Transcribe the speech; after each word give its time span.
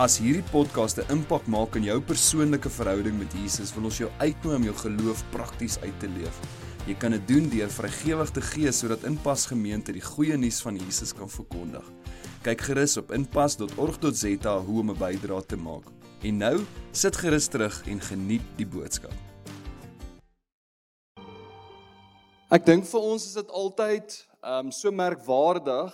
As 0.00 0.14
hierdie 0.16 0.46
podcast 0.48 0.96
'n 0.96 1.12
impak 1.12 1.44
maak 1.44 1.76
in 1.76 1.84
jou 1.84 2.00
persoonlike 2.00 2.70
verhouding 2.72 3.18
met 3.18 3.34
Jesus, 3.36 3.74
wil 3.74 3.84
ons 3.84 3.98
jou 3.98 4.08
uitnooi 4.18 4.56
om 4.56 4.62
jou 4.62 4.74
geloof 4.74 5.24
prakties 5.30 5.76
uit 5.78 5.98
te 6.00 6.08
leef. 6.08 6.36
Jy 6.86 6.94
kan 6.94 7.10
dit 7.12 7.28
doen 7.28 7.48
deur 7.48 7.68
vrygewig 7.68 8.30
te 8.30 8.40
gee 8.40 8.72
sodat 8.72 9.04
Inpas 9.04 9.44
Gemeente 9.46 9.92
die 9.92 10.00
goeie 10.00 10.36
nuus 10.36 10.62
van 10.62 10.76
Jesus 10.76 11.12
kan 11.12 11.28
verkondig. 11.28 11.84
Kyk 12.42 12.60
gerus 12.60 12.96
op 12.96 13.12
inpas.org.za 13.12 14.58
hoe 14.58 14.80
om 14.80 14.90
'n 14.90 14.96
bydrae 14.96 15.46
te 15.46 15.56
maak. 15.56 15.84
En 16.22 16.36
nou, 16.36 16.64
sit 16.92 17.16
gerus 17.16 17.46
terug 17.48 17.82
en 17.86 18.00
geniet 18.00 18.42
die 18.56 18.66
boodskap. 18.66 19.12
Ek 22.50 22.64
dink 22.64 22.86
vir 22.86 23.00
ons 23.00 23.26
is 23.26 23.34
dit 23.34 23.50
altyd 23.50 24.26
ehm 24.42 24.64
um, 24.64 24.72
so 24.72 24.90
merkwaardig 24.90 25.92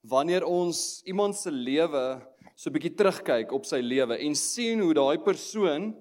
wanneer 0.00 0.44
ons 0.44 1.02
iemand 1.04 1.36
se 1.36 1.50
lewe 1.50 2.31
so 2.56 2.70
'n 2.70 2.74
bietjie 2.74 2.96
terugkyk 2.96 3.52
op 3.52 3.64
sy 3.64 3.80
lewe 3.80 4.18
en 4.18 4.34
sien 4.34 4.80
hoe 4.80 4.94
daai 4.94 5.18
persoon 5.18 5.94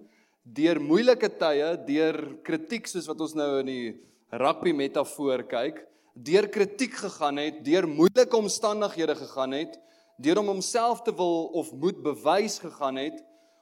deur 0.43 0.79
moeilike 0.79 1.29
tye, 1.37 1.77
deur 1.85 2.37
kritiek 2.43 2.87
soos 2.87 3.07
wat 3.07 3.21
ons 3.21 3.35
nou 3.35 3.59
in 3.59 3.65
die 3.65 3.87
rugby 4.31 4.73
metafoor 4.73 5.43
kyk, 5.43 5.85
deur 6.15 6.47
kritiek 6.51 6.93
gegaan 6.93 7.37
het, 7.37 7.63
deur 7.63 7.87
moeilike 7.87 8.37
omstandighede 8.37 9.15
gegaan 9.15 9.53
het, 9.53 9.77
deur 10.21 10.41
om 10.41 10.47
homself 10.47 11.03
te 11.05 11.13
wil 11.15 11.51
of 11.53 11.71
moet 11.73 12.01
bewys 12.03 12.59
gegaan 12.59 12.97
het 12.97 13.21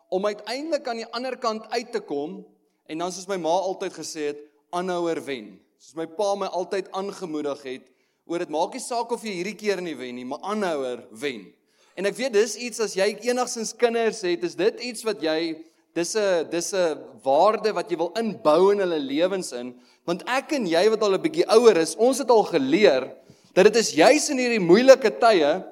om 0.09 0.25
uiteindelik 0.25 0.87
aan 0.87 1.03
die 1.03 1.11
ander 1.13 1.37
kant 1.37 1.67
uit 1.69 1.91
te 1.93 2.01
kom 2.01 2.41
en 2.89 2.97
dan 2.97 3.11
soos 3.13 3.27
my 3.29 3.37
ma 3.37 3.53
altyd 3.69 3.93
gesê 3.93 4.31
het, 4.31 4.39
aanhouer 4.73 5.21
wen. 5.25 5.53
Soos 5.77 5.95
my 5.97 6.07
pa 6.17 6.33
my 6.35 6.49
altyd 6.49 6.89
aangemoedig 6.97 7.61
het 7.67 7.85
oor 8.29 8.43
dit 8.43 8.51
maak 8.53 8.75
nie 8.75 8.83
saak 8.83 9.13
of 9.13 9.23
jy 9.25 9.39
hierdie 9.39 9.57
keer 9.57 9.81
nie 9.81 9.95
wen 9.97 10.17
nie, 10.17 10.25
maar 10.25 10.41
aanhouer 10.45 11.05
wen. 11.21 11.47
En 11.99 12.07
ek 12.07 12.15
weet 12.15 12.31
dis 12.31 12.55
iets 12.55 12.79
as 12.79 12.93
jy 12.95 13.09
enigsins 13.27 13.73
kinders 13.75 14.21
het, 14.23 14.45
is 14.47 14.55
dit 14.55 14.85
iets 14.87 15.03
wat 15.03 15.19
jy 15.19 15.39
dis 15.97 16.15
'n 16.15 16.47
dis 16.47 16.71
'n 16.73 16.95
waarde 17.25 17.73
wat 17.75 17.91
jy 17.91 17.97
wil 17.99 18.13
inbou 18.15 18.71
in 18.71 18.79
hulle 18.79 18.99
lewens 18.99 19.51
in, 19.51 19.73
want 20.07 20.23
ek 20.23 20.53
en 20.55 20.65
jy 20.65 20.89
wat 20.89 21.03
al 21.03 21.15
'n 21.15 21.21
bietjie 21.21 21.49
ouer 21.51 21.75
is, 21.77 21.97
ons 21.99 22.19
het 22.19 22.29
al 22.29 22.43
geleer 22.43 23.11
dat 23.53 23.65
dit 23.65 23.75
is 23.75 23.91
juis 23.91 24.29
in 24.29 24.37
hierdie 24.37 24.63
moeilike 24.63 25.11
tye 25.19 25.65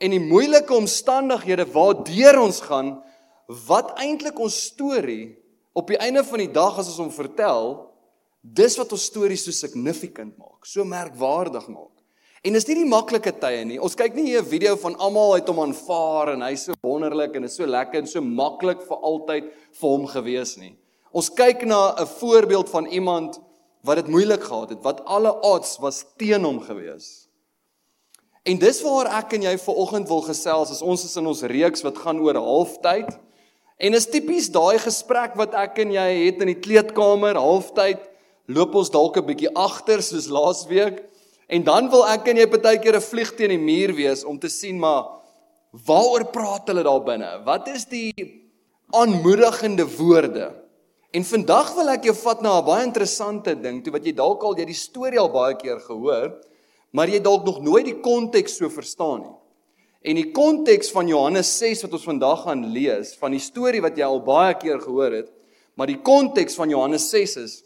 en 0.00 0.10
die 0.10 0.20
moeilike 0.32 0.72
omstandighede 0.72 1.66
waardeur 1.66 2.40
ons 2.40 2.60
gaan 2.60 3.02
wat 3.68 3.98
eintlik 3.98 4.38
ons 4.40 4.56
storie 4.72 5.36
op 5.74 5.88
die 5.88 5.98
einde 5.98 6.24
van 6.24 6.38
die 6.38 6.52
dag 6.52 6.78
as 6.78 6.88
ons 6.88 6.96
hom 6.96 7.10
vertel, 7.10 7.90
dis 8.40 8.78
wat 8.78 8.92
ons 8.92 9.04
storie 9.04 9.36
so 9.36 9.50
significant 9.50 10.38
maak, 10.38 10.64
so 10.64 10.84
merkwaardig 10.84 11.68
maak. 11.68 11.93
En 12.44 12.52
dis 12.52 12.66
nie 12.68 12.82
die 12.82 12.88
maklike 12.88 13.32
tye 13.40 13.62
nie. 13.64 13.78
Ons 13.80 13.96
kyk 13.96 14.12
nie 14.18 14.26
hier 14.26 14.42
'n 14.42 14.44
video 14.44 14.76
van 14.76 14.94
almal 15.00 15.32
uit 15.40 15.48
hom 15.48 15.60
aanvaar 15.60 16.34
en 16.34 16.42
hy's 16.42 16.64
so 16.66 16.74
wonderlik 16.82 17.36
en 17.36 17.44
is 17.44 17.56
so 17.56 17.64
lekker 17.64 18.02
en 18.02 18.06
so 18.06 18.20
maklik 18.20 18.82
vir 18.84 18.98
altyd 19.00 19.44
vir 19.80 19.88
hom 19.88 20.06
gewees 20.06 20.58
nie. 20.58 20.76
Ons 21.14 21.30
kyk 21.30 21.64
na 21.64 21.94
'n 21.96 22.06
voorbeeld 22.06 22.68
van 22.68 22.86
iemand 22.86 23.40
wat 23.82 23.96
dit 23.96 24.08
moeilik 24.08 24.42
gehad 24.42 24.70
het, 24.70 24.82
wat 24.82 25.04
alle 25.06 25.32
odds 25.40 25.78
was 25.78 26.04
teen 26.18 26.44
hom 26.44 26.60
gewees. 26.60 27.28
En 28.44 28.58
dis 28.58 28.82
waar 28.82 29.06
ek 29.06 29.32
en 29.32 29.42
jy 29.42 29.56
ver 29.58 29.74
oggend 29.74 30.08
wil 30.08 30.20
gesels 30.20 30.70
as 30.70 30.82
ons 30.82 31.04
is 31.04 31.16
in 31.16 31.26
ons 31.26 31.42
reeks 31.42 31.82
wat 31.82 31.98
gaan 31.98 32.20
oor 32.20 32.34
halftyd. 32.34 33.08
En 33.78 33.94
is 33.94 34.06
tipies 34.06 34.50
daai 34.50 34.78
gesprek 34.78 35.34
wat 35.34 35.54
ek 35.54 35.78
en 35.78 35.92
jy 35.92 36.26
het 36.26 36.40
in 36.40 36.52
die 36.52 36.60
kleedkamer 36.60 37.36
halftyd 37.36 38.00
loop 38.48 38.74
ons 38.74 38.90
dalk 38.90 39.16
'n 39.16 39.26
bietjie 39.26 39.54
agter 39.54 40.02
soos 40.02 40.28
laasweek 40.28 41.13
En 41.46 41.64
dan 41.64 41.90
wil 41.92 42.06
ek 42.08 42.30
en 42.32 42.40
jy 42.40 42.46
partykeer 42.48 42.96
'n 42.96 43.08
vlieg 43.10 43.34
teen 43.36 43.52
die 43.52 43.60
muur 43.60 43.94
wees 43.94 44.24
om 44.24 44.38
te 44.38 44.48
sien 44.48 44.78
maar 44.78 45.20
waaroor 45.86 46.24
praat 46.30 46.68
hulle 46.68 46.82
daar 46.82 47.04
binne? 47.04 47.44
Wat 47.44 47.68
is 47.68 47.84
die 47.84 48.12
aanmoedigende 48.92 49.84
woorde? 49.96 50.64
En 51.14 51.24
vandag 51.24 51.74
wil 51.74 51.88
ek 51.92 52.04
jou 52.04 52.14
vat 52.14 52.40
na 52.42 52.58
'n 52.58 52.64
baie 52.64 52.84
interessante 52.84 53.54
ding, 53.54 53.82
toe 53.82 53.92
wat 53.92 54.04
jy 54.04 54.12
dalk 54.12 54.42
al 54.42 54.56
jy 54.56 54.64
die 54.64 54.74
storie 54.74 55.18
al 55.18 55.30
baie 55.30 55.54
keer 55.54 55.80
gehoor, 55.80 56.40
maar 56.92 57.08
jy 57.08 57.20
dalk 57.20 57.44
nog 57.44 57.62
nooit 57.62 57.84
die 57.84 58.00
konteks 58.00 58.56
so 58.56 58.68
verstaan 58.68 59.20
nie. 59.20 59.36
En 60.02 60.16
die 60.16 60.32
konteks 60.32 60.90
van 60.90 61.08
Johannes 61.08 61.58
6 61.58 61.82
wat 61.82 61.92
ons 61.92 62.04
vandag 62.04 62.42
gaan 62.42 62.72
lees, 62.72 63.14
van 63.14 63.30
die 63.30 63.40
storie 63.40 63.80
wat 63.80 63.96
jy 63.96 64.04
al 64.04 64.20
baie 64.20 64.54
keer 64.54 64.80
gehoor 64.80 65.12
het, 65.12 65.30
maar 65.76 65.86
die 65.86 66.02
konteks 66.02 66.54
van 66.54 66.70
Johannes 66.70 67.10
6 67.10 67.36
is 67.36 67.62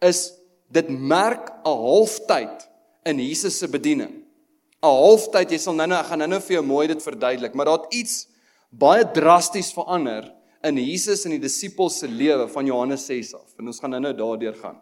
is 0.00 0.32
dit 0.70 0.88
merk 0.88 1.50
'n 1.64 1.68
halftyd 1.68 2.71
in 3.04 3.18
Jesus 3.18 3.58
se 3.58 3.68
bediening. 3.68 4.22
'n 4.82 4.90
Halftyd, 4.90 5.50
jy 5.50 5.58
sal 5.58 5.74
nou-nou 5.74 5.98
ek 6.00 6.06
gaan 6.10 6.18
nou-nou 6.18 6.40
vir 6.40 6.54
jou 6.56 6.62
mooi 6.66 6.86
dit 6.88 7.02
verduidelik, 7.02 7.54
maar 7.54 7.66
daar 7.66 7.82
het 7.82 7.94
iets 7.94 8.26
baie 8.70 9.04
drasties 9.04 9.72
verander 9.72 10.32
in 10.64 10.78
Jesus 10.78 11.24
en 11.24 11.36
die 11.36 11.42
disippels 11.42 12.00
se 12.00 12.08
lewe 12.08 12.48
van 12.48 12.66
Johannes 12.66 13.06
6 13.06 13.34
af. 13.34 13.54
En 13.58 13.66
ons 13.66 13.78
gaan 13.78 13.94
nou-nou 13.94 14.12
daardeur 14.14 14.54
gaan. 14.54 14.80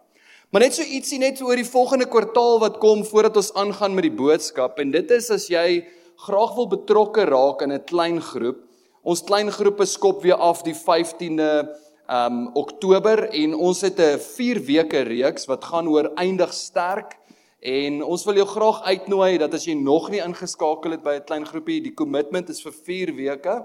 Maar 0.50 0.64
net 0.64 0.75
so 0.75 0.82
ietsie 0.82 1.20
net 1.22 1.41
oor 1.44 1.56
die 1.56 1.69
volgende 1.69 2.09
kwartaal 2.10 2.59
wat 2.60 2.80
kom 2.82 3.04
voordat 3.06 3.36
ons 3.36 3.53
aangaan 3.54 3.94
met 3.94 4.09
die 4.09 4.16
boodskap 4.16 4.80
en 4.82 4.91
dit 4.91 5.12
is 5.14 5.30
as 5.30 5.47
jy 5.53 5.84
graag 6.26 6.56
wil 6.56 6.66
betrokke 6.72 7.25
raak 7.28 7.62
in 7.62 7.72
'n 7.72 7.84
klein 7.84 8.20
groep. 8.20 8.59
Ons 9.04 9.22
klein 9.22 9.50
groepe 9.50 9.86
skop 9.86 10.22
weer 10.22 10.34
af 10.34 10.62
die 10.62 10.75
15de 10.75 11.69
um 12.10 12.50
Oktober 12.56 13.28
en 13.30 13.54
ons 13.54 13.80
het 13.80 14.00
'n 14.00 14.19
4 14.19 14.60
weke 14.66 15.04
reeks 15.06 15.47
wat 15.47 15.64
gaan 15.64 15.88
oor 15.88 16.10
eindig 16.16 16.53
sterk 16.53 17.19
En 17.60 18.03
ons 18.03 18.22
wil 18.25 18.38
jou 18.41 18.47
graag 18.48 18.82
uitnooi 18.88 19.37
dat 19.38 19.53
as 19.54 19.66
jy 19.69 19.75
nog 19.76 20.09
nie 20.09 20.22
ingeskakel 20.25 20.97
het 20.97 21.03
by 21.04 21.19
'n 21.21 21.26
klein 21.28 21.44
groepie, 21.44 21.82
die 21.82 21.94
kommitment 21.94 22.48
is 22.48 22.62
vir 22.62 22.72
4 22.72 23.12
weke. 23.15 23.65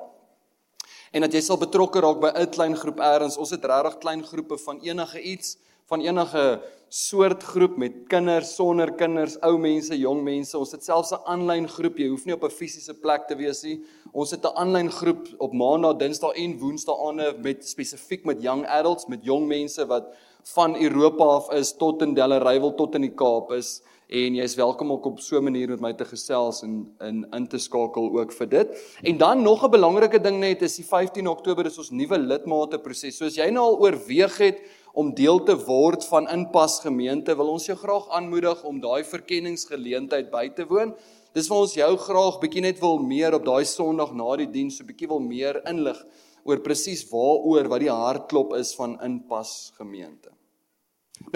En 1.14 1.22
dat 1.22 1.32
jy 1.32 1.42
sal 1.42 1.58
betrokke 1.58 2.02
raak 2.02 2.20
by 2.20 2.32
'n 2.36 2.52
klein 2.52 2.76
groep 2.76 3.00
eers. 3.00 3.38
Ons 3.38 3.52
het 3.52 3.64
regtig 3.64 3.98
klein 4.00 4.24
groepe 4.24 4.58
van 4.58 4.80
enige 4.82 5.22
iets, 5.22 5.58
van 5.88 6.02
enige 6.02 6.62
soort 6.90 7.44
groep 7.44 7.78
met 7.78 7.94
kinders, 8.08 8.56
sonder 8.56 8.92
kinders, 8.92 9.40
ou 9.42 9.58
mense, 9.58 9.98
jong 9.98 10.24
mense. 10.24 10.58
Ons 10.58 10.72
het 10.72 10.84
selfs 10.84 11.12
'n 11.12 11.24
aanlyn 11.26 11.68
groep. 11.68 11.98
Jy 11.98 12.10
hoef 12.10 12.26
nie 12.26 12.34
op 12.34 12.44
'n 12.44 12.50
fisiese 12.50 12.94
plek 12.94 13.28
te 13.28 13.36
wees 13.36 13.64
nie. 13.64 13.82
Ons 14.12 14.32
het 14.32 14.44
'n 14.44 14.56
aanlyn 14.56 14.92
groep 14.92 15.28
op 15.38 15.54
Maandag, 15.54 15.98
Dinsdag 15.98 16.36
en 16.36 16.58
Woensdae 16.58 16.96
aande 17.08 17.38
met 17.42 17.68
spesifiek 17.68 18.26
met 18.26 18.42
young 18.42 18.66
adults, 18.66 19.08
met 19.08 19.24
jong 19.24 19.48
mense 19.48 19.86
wat 19.86 20.16
van 20.54 20.76
Europa 20.78 21.24
af 21.24 21.52
is 21.54 21.74
tot 21.74 22.02
in 22.02 22.14
Delarival 22.14 22.76
tot 22.78 22.96
in 22.96 23.08
die 23.08 23.16
Kaap 23.18 23.52
is 23.56 23.80
en 24.14 24.36
jy 24.38 24.44
is 24.46 24.54
welkom 24.60 24.92
ook 24.94 25.06
op 25.10 25.20
so 25.20 25.38
'n 25.38 25.44
manier 25.44 25.70
met 25.70 25.82
my 25.82 25.94
te 25.94 26.06
gesels 26.06 26.62
en 26.62 26.86
in 27.02 27.26
in 27.34 27.48
te 27.48 27.58
skakel 27.58 28.20
ook 28.20 28.32
vir 28.32 28.50
dit. 28.50 29.00
En 29.04 29.18
dan 29.18 29.42
nog 29.42 29.64
'n 29.64 29.72
belangrike 29.72 30.22
ding 30.22 30.40
net 30.40 30.62
is 30.62 30.76
die 30.76 30.86
15 30.86 31.28
Oktober 31.28 31.66
is 31.66 31.78
ons 31.78 31.90
nuwe 31.90 32.18
lidmate 32.18 32.80
proses. 32.80 33.18
So 33.18 33.26
as 33.26 33.36
jy 33.36 33.50
nou 33.50 33.64
al 33.64 33.80
oorweeg 33.80 34.38
het 34.38 34.62
om 34.94 35.14
deel 35.14 35.44
te 35.44 35.56
word 35.66 36.06
van 36.06 36.30
Inpas 36.30 36.80
gemeente, 36.80 37.36
wil 37.36 37.50
ons 37.50 37.66
jou 37.66 37.78
graag 37.78 38.10
aanmoedig 38.10 38.64
om 38.64 38.80
daai 38.80 39.04
verkenningsgeleentheid 39.04 40.32
by 40.32 40.50
te 40.50 40.66
woon. 40.68 40.94
Dis 41.34 41.48
vir 41.48 41.58
ons 41.58 41.74
jou 41.74 41.98
graag 41.98 42.40
bietjie 42.40 42.62
net 42.62 42.80
wil 42.80 43.00
meer 43.00 43.34
op 43.34 43.46
daai 43.46 43.66
Sondag 43.66 44.14
na 44.14 44.36
die 44.36 44.52
diens 44.52 44.78
so 44.78 44.84
bietjie 44.84 45.08
wil 45.08 45.20
meer 45.20 45.62
inlig 45.66 46.06
oor 46.44 46.60
presies 46.60 47.04
waaroor 47.10 47.68
wat 47.68 47.80
die 47.80 47.92
hartklop 47.92 48.54
is 48.54 48.76
van 48.76 49.00
Inpas 49.02 49.74
gemeente. 49.78 50.35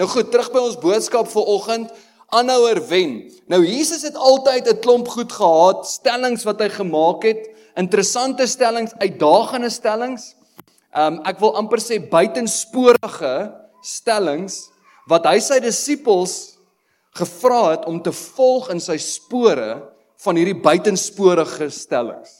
Nou 0.00 0.08
goed, 0.08 0.30
terug 0.32 0.48
by 0.48 0.60
ons 0.64 0.78
boodskap 0.80 1.28
vir 1.28 1.48
oggend, 1.52 1.90
aanhouer 2.32 2.78
wen. 2.88 3.10
Nou 3.52 3.58
Jesus 3.60 4.00
het 4.06 4.14
altyd 4.16 4.68
'n 4.70 4.80
klomp 4.80 5.08
goed 5.08 5.32
gehad, 5.32 5.84
stellings 5.86 6.44
wat 6.48 6.60
hy 6.60 6.68
gemaak 6.68 7.22
het, 7.22 7.50
interessante 7.76 8.46
stellings, 8.46 8.94
uitdagende 8.96 9.68
stellings. 9.68 10.34
Um 10.96 11.20
ek 11.26 11.38
wil 11.40 11.52
amper 11.56 11.78
sê 11.78 12.00
buitensporige 12.00 13.52
stellings 13.82 14.70
wat 15.06 15.26
hy 15.26 15.38
sy 15.38 15.60
disippels 15.60 16.56
gevra 17.12 17.70
het 17.70 17.84
om 17.84 18.02
te 18.02 18.12
volg 18.12 18.70
in 18.70 18.80
sy 18.80 18.96
spore 18.96 19.82
van 20.16 20.36
hierdie 20.36 20.62
buitensporige 20.62 21.70
stellings. 21.70 22.30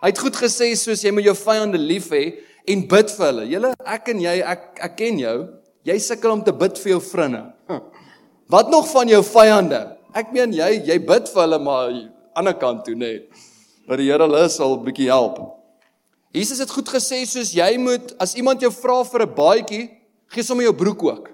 Hy 0.00 0.08
het 0.08 0.18
goed 0.18 0.36
gesê 0.36 0.76
soos 0.76 1.02
jy 1.02 1.10
moet 1.10 1.24
jou 1.24 1.34
vyande 1.34 1.78
lief 1.78 2.10
hê 2.10 2.38
en 2.68 2.86
bid 2.86 3.10
vir 3.10 3.26
hulle. 3.26 3.46
Julle 3.50 3.74
ek 3.84 4.08
en 4.08 4.20
jy 4.20 4.42
ek 4.42 4.78
ek 4.80 4.96
ken 4.96 5.18
jou. 5.18 5.59
Jy 5.88 5.96
sukkel 5.98 6.34
om 6.34 6.42
te 6.44 6.52
bid 6.52 6.76
vir 6.82 6.92
jou 6.94 7.00
vriende. 7.00 7.46
Wat 8.52 8.68
nog 8.68 8.88
van 8.90 9.08
jou 9.08 9.22
vyande? 9.24 9.80
Ek 10.12 10.32
meen 10.34 10.52
jy 10.52 10.82
jy 10.90 10.98
bid 11.06 11.30
vir 11.30 11.42
hulle 11.44 11.58
maar 11.62 11.88
aan 11.88 11.94
die 11.94 12.08
ander 12.36 12.56
kant 12.58 12.84
toe 12.84 12.96
nê. 12.98 13.14
Dat 13.88 14.00
die 14.00 14.10
Here 14.10 14.26
hulle 14.26 14.42
sal 14.52 14.76
bietjie 14.84 15.08
help. 15.08 15.38
Jesus 16.36 16.60
het 16.62 16.70
goed 16.70 16.88
gesê 16.90 17.22
soos 17.26 17.54
jy 17.56 17.72
moet 17.80 18.12
as 18.22 18.36
iemand 18.38 18.60
jou 18.62 18.70
vra 18.70 19.00
vir 19.04 19.22
'n 19.26 19.34
baadjie, 19.34 19.90
gee 20.28 20.42
sommer 20.42 20.64
jou 20.64 20.74
broek 20.74 21.02
ook. 21.02 21.30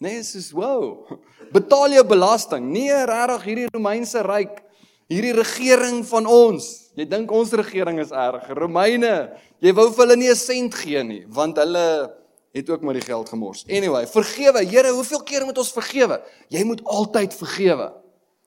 Nee, 0.00 0.22
soos 0.22 0.52
wow. 0.52 1.06
Betaal 1.52 1.92
jou 1.92 2.04
belasting. 2.04 2.72
Nee, 2.72 2.92
regtig 3.06 3.44
hierdie 3.44 3.68
Romeinse 3.72 4.22
ryk, 4.22 4.62
hierdie 5.08 5.32
regering 5.32 6.04
van 6.04 6.26
ons. 6.26 6.90
Jy 6.96 7.04
dink 7.08 7.30
ons 7.30 7.52
regering 7.52 8.00
is 8.00 8.10
erg. 8.10 8.48
Romeine, 8.50 9.30
jy 9.60 9.72
wou 9.72 9.90
vir 9.90 10.04
hulle 10.04 10.16
nie 10.16 10.30
'n 10.30 10.36
sent 10.36 10.74
gee 10.74 11.02
nie, 11.02 11.24
want 11.28 11.56
hulle 11.56 12.17
het 12.52 12.70
ook 12.70 12.82
maar 12.82 12.96
die 12.96 13.04
geld 13.04 13.28
gemors. 13.28 13.64
Anyway, 13.68 14.06
vergewe. 14.06 14.64
Here, 14.64 14.92
hoeveel 14.92 15.22
keer 15.22 15.44
moet 15.44 15.58
ons 15.58 15.72
vergewe? 15.72 16.20
Jy 16.48 16.64
moet 16.64 16.84
altyd 16.84 17.34
vergewe. 17.34 17.92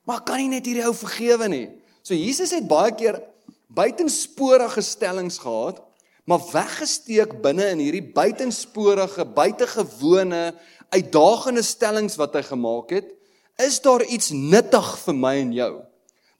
Maar 0.10 0.24
kan 0.26 0.42
nie 0.42 0.50
net 0.50 0.66
hierdie 0.66 0.86
ou 0.88 0.96
vergewe 0.98 1.48
nie. 1.52 1.68
So 2.02 2.18
Jesus 2.18 2.54
het 2.56 2.68
baie 2.68 2.94
keer 2.98 3.22
buitensporige 3.72 4.82
stellings 4.84 5.38
gehad, 5.42 5.80
maar 6.26 6.42
weggesteek 6.52 7.38
binne 7.44 7.70
in 7.74 7.82
hierdie 7.84 8.04
buitensporige, 8.14 9.26
buitengewone, 9.36 10.52
uitdagende 10.92 11.64
stellings 11.66 12.18
wat 12.20 12.36
hy 12.36 12.44
gemaak 12.50 12.92
het, 12.98 13.14
is 13.62 13.80
daar 13.84 14.04
iets 14.04 14.32
nuttig 14.34 14.90
vir 15.06 15.18
my 15.18 15.36
en 15.40 15.56
jou. 15.56 15.72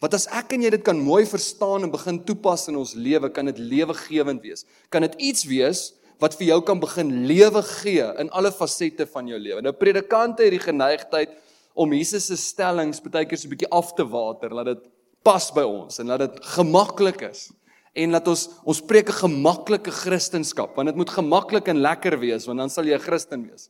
Wat 0.02 0.16
as 0.18 0.26
ek 0.34 0.56
en 0.56 0.66
jy 0.66 0.72
dit 0.74 0.84
kan 0.86 0.98
mooi 0.98 1.24
verstaan 1.30 1.86
en 1.86 1.94
begin 1.94 2.18
toepas 2.26 2.66
in 2.72 2.80
ons 2.82 2.96
lewe, 2.98 3.30
kan 3.30 3.46
dit 3.52 3.60
lewegewend 3.62 4.42
wees. 4.42 4.66
Kan 4.90 5.06
dit 5.06 5.18
iets 5.30 5.46
wees 5.46 5.92
wat 6.22 6.38
vir 6.38 6.52
jou 6.52 6.60
kan 6.66 6.80
begin 6.80 7.26
lewe 7.26 7.64
gee 7.82 8.06
in 8.22 8.30
alle 8.30 8.52
fasette 8.54 9.08
van 9.10 9.28
jou 9.28 9.40
lewe. 9.42 9.62
Nou 9.66 9.74
predikante 9.74 10.46
het 10.46 10.54
die 10.54 10.62
geneigtheid 10.62 11.34
om 11.74 11.94
Jesus 11.96 12.28
se 12.30 12.38
stellings 12.38 13.02
baie 13.02 13.26
keer 13.26 13.38
so 13.38 13.48
'n 13.48 13.56
bietjie 13.56 13.72
af 13.72 13.96
te 13.96 14.06
water, 14.06 14.54
laat 14.54 14.66
dit 14.66 14.84
pas 15.24 15.52
by 15.52 15.64
ons 15.64 16.00
en 16.00 16.08
laat 16.08 16.20
dit 16.20 16.46
gemaklik 16.56 17.22
is. 17.32 17.52
En 17.96 18.12
laat 18.12 18.28
ons 18.28 18.50
ons 18.64 18.82
preek 18.82 19.10
'n 19.10 19.22
gemaklike 19.28 19.92
Christendom, 19.92 20.70
want 20.76 20.88
dit 20.88 20.96
moet 20.96 21.10
gemaklik 21.10 21.68
en 21.68 21.82
lekker 21.82 22.20
wees, 22.20 22.46
want 22.46 22.60
dan 22.60 22.70
sal 22.70 22.86
jy 22.86 22.96
'n 22.96 23.00
Christen 23.00 23.50
wees. 23.50 23.70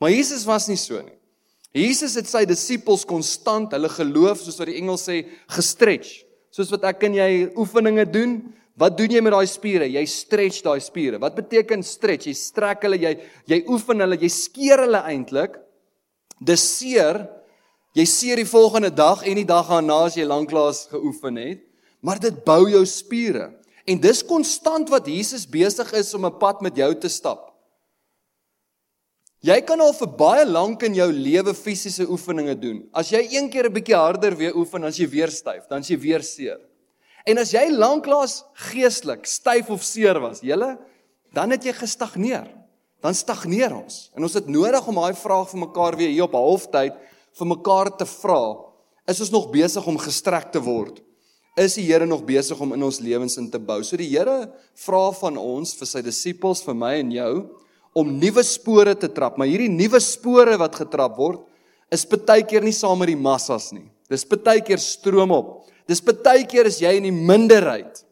Maar 0.00 0.10
Jesus 0.10 0.44
was 0.44 0.68
nie 0.68 0.76
so 0.76 1.00
nie. 1.02 1.18
Jesus 1.72 2.14
het 2.14 2.26
sy 2.26 2.44
disippels 2.44 3.04
konstant 3.04 3.72
hulle 3.72 3.88
geloof, 3.88 4.40
soos 4.40 4.58
wat 4.58 4.66
die 4.66 4.80
Engel 4.80 4.96
sê, 4.96 5.28
gestretch. 5.46 6.24
Soos 6.50 6.70
wat 6.70 6.82
ek 6.84 7.04
en 7.04 7.14
jy 7.14 7.52
oefeninge 7.54 8.10
doen, 8.10 8.54
Wat 8.80 8.96
doen 8.96 9.12
jy 9.12 9.20
met 9.20 9.34
daai 9.34 9.48
spiere? 9.50 9.88
Jy 9.92 10.06
stretch 10.08 10.62
daai 10.64 10.80
spiere. 10.80 11.18
Wat 11.20 11.36
beteken 11.36 11.82
stretch? 11.84 12.30
Jy 12.30 12.36
strek 12.38 12.86
hulle, 12.86 12.96
jy 12.96 13.12
jy 13.50 13.58
oefen 13.68 14.00
hulle, 14.00 14.16
jy 14.16 14.30
skeer 14.32 14.86
hulle 14.86 15.02
eintlik. 15.10 15.58
Dis 16.40 16.64
seer. 16.78 17.20
Jy 17.98 18.06
seer 18.06 18.40
die 18.40 18.48
volgende 18.48 18.92
dag 18.94 19.24
en 19.26 19.36
die 19.36 19.46
dag 19.48 19.68
daarna 19.68 20.04
as 20.06 20.16
jy 20.16 20.24
lanklaas 20.24 20.84
geoefen 20.92 21.40
het, 21.42 21.64
maar 22.06 22.20
dit 22.22 22.36
bou 22.46 22.62
jou 22.70 22.84
spiere. 22.86 23.48
En 23.82 23.98
dis 23.98 24.22
konstant 24.22 24.88
wat 24.92 25.08
Jesus 25.10 25.42
besig 25.50 25.90
is 25.98 26.14
om 26.14 26.26
'n 26.26 26.38
pad 26.38 26.62
met 26.62 26.76
jou 26.76 26.94
te 26.94 27.08
stap. 27.08 27.50
Jy 29.42 29.60
kan 29.64 29.80
al 29.80 29.92
vir 29.92 30.06
baie 30.06 30.44
lank 30.44 30.82
in 30.82 30.94
jou 30.94 31.10
lewe 31.12 31.54
fisiese 31.54 32.06
oefeninge 32.08 32.54
doen. 32.60 32.88
As 32.92 33.10
jy 33.10 33.26
een 33.32 33.50
keer 33.50 33.66
'n 33.66 33.72
bietjie 33.72 33.96
harder 33.96 34.36
weer 34.36 34.54
oefen, 34.54 34.80
dan 34.80 34.90
is 34.90 34.98
jy 34.98 35.08
weer 35.08 35.30
styf, 35.30 35.66
dan 35.68 35.80
is 35.80 35.88
jy 35.88 35.98
weer 35.98 36.22
seer. 36.22 36.69
En 37.28 37.40
as 37.42 37.52
jy 37.52 37.66
lanklaas 37.72 38.40
geestelik 38.70 39.26
styf 39.28 39.68
of 39.72 39.84
seer 39.84 40.20
was, 40.22 40.40
julle, 40.44 40.74
dan 41.36 41.52
het 41.54 41.66
jy 41.66 41.74
gestagneer. 41.76 42.48
Dan 43.00 43.16
stagneer 43.16 43.72
ons. 43.72 44.08
En 44.16 44.24
ons 44.26 44.36
het 44.36 44.48
nodig 44.50 44.88
om 44.88 44.98
daai 45.00 45.16
vraag 45.16 45.48
vir 45.52 45.62
mekaar 45.62 45.96
weer 45.96 46.12
hier 46.12 46.26
op 46.26 46.36
halftyd 46.36 46.96
vir 47.38 47.48
mekaar 47.48 47.92
te 47.96 48.06
vra. 48.08 48.42
Is 49.08 49.22
ons 49.24 49.32
nog 49.32 49.48
besig 49.52 49.86
om 49.88 50.00
gestrek 50.00 50.50
te 50.52 50.60
word? 50.62 51.00
Is 51.58 51.76
die 51.76 51.86
Here 51.88 52.06
nog 52.06 52.22
besig 52.28 52.58
om 52.62 52.74
in 52.76 52.84
ons 52.86 53.00
lewens 53.02 53.36
in 53.40 53.48
te 53.50 53.58
bou? 53.58 53.80
So 53.84 53.98
die 53.98 54.08
Here 54.10 54.50
vra 54.84 55.08
van 55.18 55.38
ons 55.40 55.74
vir 55.78 55.88
sy 55.88 56.02
disippels, 56.06 56.62
vir 56.64 56.76
my 56.78 56.94
en 57.00 57.10
jou, 57.14 57.32
om 57.96 58.12
nuwe 58.20 58.44
spore 58.46 58.94
te 58.94 59.10
trap, 59.10 59.36
maar 59.36 59.50
hierdie 59.50 59.70
nuwe 59.72 59.98
spore 60.02 60.54
wat 60.60 60.78
getrap 60.78 61.16
word, 61.18 61.40
is 61.90 62.06
baie 62.06 62.44
keer 62.46 62.62
nie 62.62 62.74
saam 62.76 63.00
met 63.02 63.10
die 63.10 63.18
massas 63.18 63.72
nie. 63.74 63.88
Dis 64.10 64.22
baie 64.24 64.62
keer 64.62 64.78
stroom 64.78 65.34
op. 65.34 65.50
Dis 65.90 66.02
baie 66.06 66.46
keer 66.46 66.68
as 66.70 66.78
jy 66.78 66.92
in 67.00 67.08
die 67.08 67.14
minderheid 67.14 68.04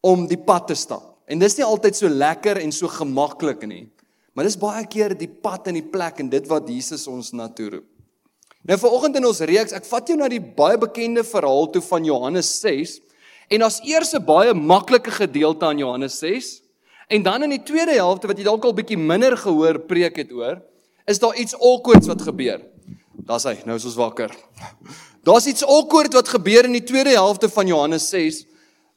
om 0.00 0.24
die 0.30 0.40
pad 0.40 0.70
te 0.70 0.76
stap. 0.78 1.18
En 1.28 1.40
dis 1.42 1.58
nie 1.58 1.66
altyd 1.66 1.98
so 1.98 2.08
lekker 2.08 2.62
en 2.62 2.72
so 2.72 2.88
gemaklik 2.88 3.66
nie. 3.68 3.84
Maar 4.32 4.48
dis 4.48 4.56
baie 4.56 4.84
keer 4.88 5.12
die 5.18 5.28
pad 5.28 5.68
en 5.68 5.76
die 5.76 5.84
plek 5.84 6.22
en 6.22 6.30
dit 6.32 6.46
wat 6.48 6.68
Jesus 6.70 7.04
ons 7.10 7.34
na 7.36 7.50
toe 7.52 7.68
roep. 7.74 7.88
Nou 8.68 8.76
vanoggend 8.80 9.18
in 9.20 9.26
ons 9.28 9.40
reeks, 9.48 9.74
ek 9.76 9.86
vat 9.88 10.08
jou 10.08 10.16
na 10.18 10.28
die 10.30 10.42
baie 10.42 10.78
bekende 10.80 11.22
verhaal 11.24 11.68
toe 11.72 11.82
van 11.84 12.04
Johannes 12.04 12.48
6 12.62 12.98
en 13.54 13.64
as 13.64 13.78
eers 13.86 14.14
'n 14.14 14.24
baie 14.24 14.54
maklike 14.54 15.10
gedeelte 15.10 15.64
aan 15.64 15.78
Johannes 15.78 16.18
6 16.18 16.62
en 17.08 17.22
dan 17.22 17.42
in 17.42 17.50
die 17.50 17.64
tweede 17.64 17.92
helfte 17.92 18.28
wat 18.28 18.38
jy 18.38 18.44
dalk 18.44 18.64
al 18.64 18.74
bietjie 18.74 18.98
minder 18.98 19.36
gehoor 19.36 19.78
preek 19.78 20.16
het 20.16 20.32
oor, 20.32 20.60
is 21.06 21.18
daar 21.18 21.36
iets 21.36 21.54
awkwards 21.54 22.06
wat 22.06 22.22
gebeur. 22.22 22.60
Daar's 23.12 23.44
hy, 23.44 23.56
nou 23.64 23.76
is 23.76 23.84
ons 23.84 23.96
wakker. 23.96 24.30
Daar's 25.28 25.46
iets 25.46 25.64
awkward 25.66 26.14
wat 26.16 26.28
gebeur 26.32 26.64
in 26.64 26.72
die 26.78 26.84
tweede 26.84 27.12
helfte 27.12 27.50
van 27.52 27.68
Johannes 27.68 28.06
6. 28.08 28.46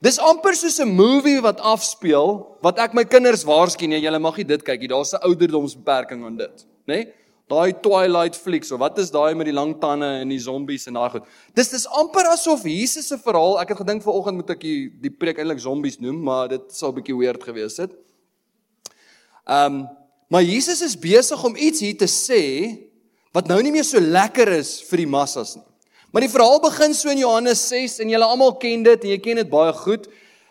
Dis 0.02 0.18
amper 0.18 0.56
soos 0.56 0.80
'n 0.80 0.88
movie 0.96 1.42
wat 1.42 1.60
afspeel 1.60 2.58
wat 2.62 2.80
ek 2.80 2.94
my 2.94 3.04
kinders 3.06 3.44
waarsku 3.44 3.86
nee, 3.86 4.00
julle 4.00 4.20
mag 4.20 4.38
nie 4.38 4.46
dit 4.46 4.64
kyk 4.64 4.80
nie. 4.80 4.88
Daar's 4.88 5.14
'n 5.14 5.24
ouderdomsbeperking 5.28 6.24
aan 6.26 6.38
dit, 6.38 6.66
né? 6.88 6.96
Nee? 6.96 7.14
Daai 7.50 7.74
Twilight 7.82 8.36
flicks 8.36 8.72
of 8.72 8.80
wat 8.80 8.98
is 8.98 9.12
daai 9.12 9.36
met 9.36 9.46
die 9.46 9.54
lang 9.54 9.76
tande 9.80 10.06
en 10.06 10.30
die 10.30 10.40
zombies 10.40 10.88
en 10.88 10.94
daai 10.94 11.10
goed. 11.10 11.24
Dis 11.54 11.70
dis 11.70 11.86
amper 11.88 12.26
asof 12.32 12.64
Jesus 12.64 13.08
se 13.08 13.18
verhaal, 13.18 13.60
ek 13.60 13.70
het 13.70 13.78
gedink 13.78 14.02
vanoggend 14.02 14.36
moet 14.36 14.50
ek 14.50 14.62
die, 14.62 14.90
die 15.02 15.12
preek 15.12 15.38
eintlik 15.38 15.60
zombies 15.60 16.00
noem, 16.00 16.24
maar 16.24 16.48
dit 16.48 16.62
sou 16.72 16.92
'n 16.92 16.96
bietjie 16.96 17.18
weird 17.18 17.44
gewees 17.44 17.78
het. 17.78 17.92
Ehm, 19.48 19.66
um, 19.66 19.90
maar 20.30 20.44
Jesus 20.44 20.82
is 20.82 20.96
besig 20.96 21.44
om 21.44 21.56
iets 21.56 21.80
hier 21.80 21.98
te 21.98 22.08
sê 22.08 22.88
wat 23.34 23.48
nou 23.48 23.62
nie 23.62 23.72
meer 23.72 23.84
so 23.84 24.00
lekker 24.00 24.48
is 24.48 24.82
vir 24.82 24.98
die 24.98 25.08
massas 25.08 25.56
nie. 25.56 25.71
Maar 26.12 26.26
die 26.26 26.32
verhaal 26.32 26.60
begin 26.60 26.94
so 26.94 27.08
in 27.10 27.22
Johannes 27.22 27.62
6 27.70 28.02
en 28.04 28.10
julle 28.12 28.28
almal 28.28 28.58
ken 28.60 28.82
dit 28.84 29.04
en 29.06 29.12
jy 29.14 29.20
ken 29.24 29.38
dit 29.40 29.48
baie 29.52 29.72
goed. 29.80 30.10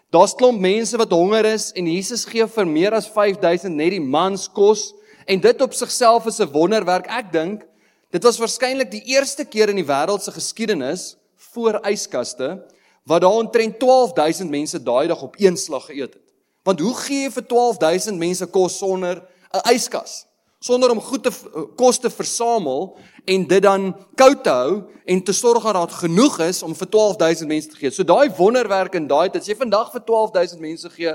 Daar's 0.09 0.33
klomp 0.33 0.57
mense 0.61 0.97
wat 0.97 1.12
honger 1.12 1.51
is 1.51 1.69
en 1.77 1.91
Jesus 1.91 2.25
gee 2.25 2.47
vir 2.49 2.69
meer 2.69 2.97
as 2.97 3.11
5000 3.12 3.77
net 3.77 3.93
die 3.93 4.01
mans 4.01 4.47
kos 4.57 4.95
en 5.29 5.43
dit 5.45 5.61
op 5.61 5.77
sigself 5.77 6.27
is 6.27 6.41
'n 6.41 6.49
wonderwerk. 6.49 7.07
Ek 7.12 7.29
dink 7.33 7.67
dit 8.11 8.25
was 8.25 8.41
waarskynlik 8.41 8.91
die 8.91 9.05
eerste 9.12 9.45
keer 9.45 9.69
in 9.69 9.77
die 9.77 9.85
wêreld 9.85 10.23
se 10.23 10.33
geskiedenis 10.33 11.17
voor 11.53 11.81
yskaste 11.85 12.65
wat 13.05 13.21
daar 13.21 13.37
omtrent 13.45 13.79
12000 13.79 14.51
mense 14.51 14.83
daai 14.83 15.09
dag 15.09 15.23
op 15.23 15.37
een 15.39 15.57
slag 15.57 15.87
geëet 15.87 16.15
het. 16.15 16.25
Want 16.65 16.81
hoe 16.81 16.95
gee 16.95 17.23
jy 17.23 17.31
vir 17.31 17.47
12000 17.47 18.19
mense 18.19 18.47
kos 18.47 18.79
sonder 18.79 19.23
'n 19.53 19.75
yskas? 19.75 20.25
Sonder 20.61 20.93
om 20.93 21.01
goed 21.01 21.25
te 21.25 21.33
kos 21.77 21.99
te 21.99 22.11
versamel 22.12 22.90
en 23.25 23.47
dit 23.49 23.62
dan 23.64 23.90
koud 24.21 24.43
te 24.45 24.52
hou 24.52 24.75
en 25.09 25.23
te 25.25 25.33
sorg 25.33 25.64
dat 25.64 25.79
daar 25.79 25.95
genoeg 26.02 26.38
is 26.50 26.62
om 26.62 26.75
vir 26.76 26.88
12000 26.93 27.49
mense 27.49 27.73
te 27.73 27.81
gee. 27.81 27.90
So 27.90 28.05
daai 28.05 28.29
wonderwerk 28.37 28.99
in 28.99 29.09
daai 29.09 29.31
tyd, 29.31 29.40
as 29.40 29.49
jy 29.49 29.57
vandag 29.57 29.88
vir 29.95 30.05
12000 30.05 30.61
mense 30.61 30.93
gee, 30.93 31.14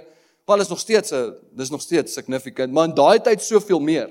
wel 0.49 0.61
is 0.65 0.69
nog 0.69 0.81
steeds 0.81 1.13
'n 1.13 1.33
dis 1.53 1.69
nog 1.69 1.81
steeds 1.81 2.13
significant, 2.13 2.73
maar 2.73 2.89
in 2.89 2.95
daai 2.95 3.19
tyd 3.19 3.41
soveel 3.41 3.79
meer. 3.79 4.09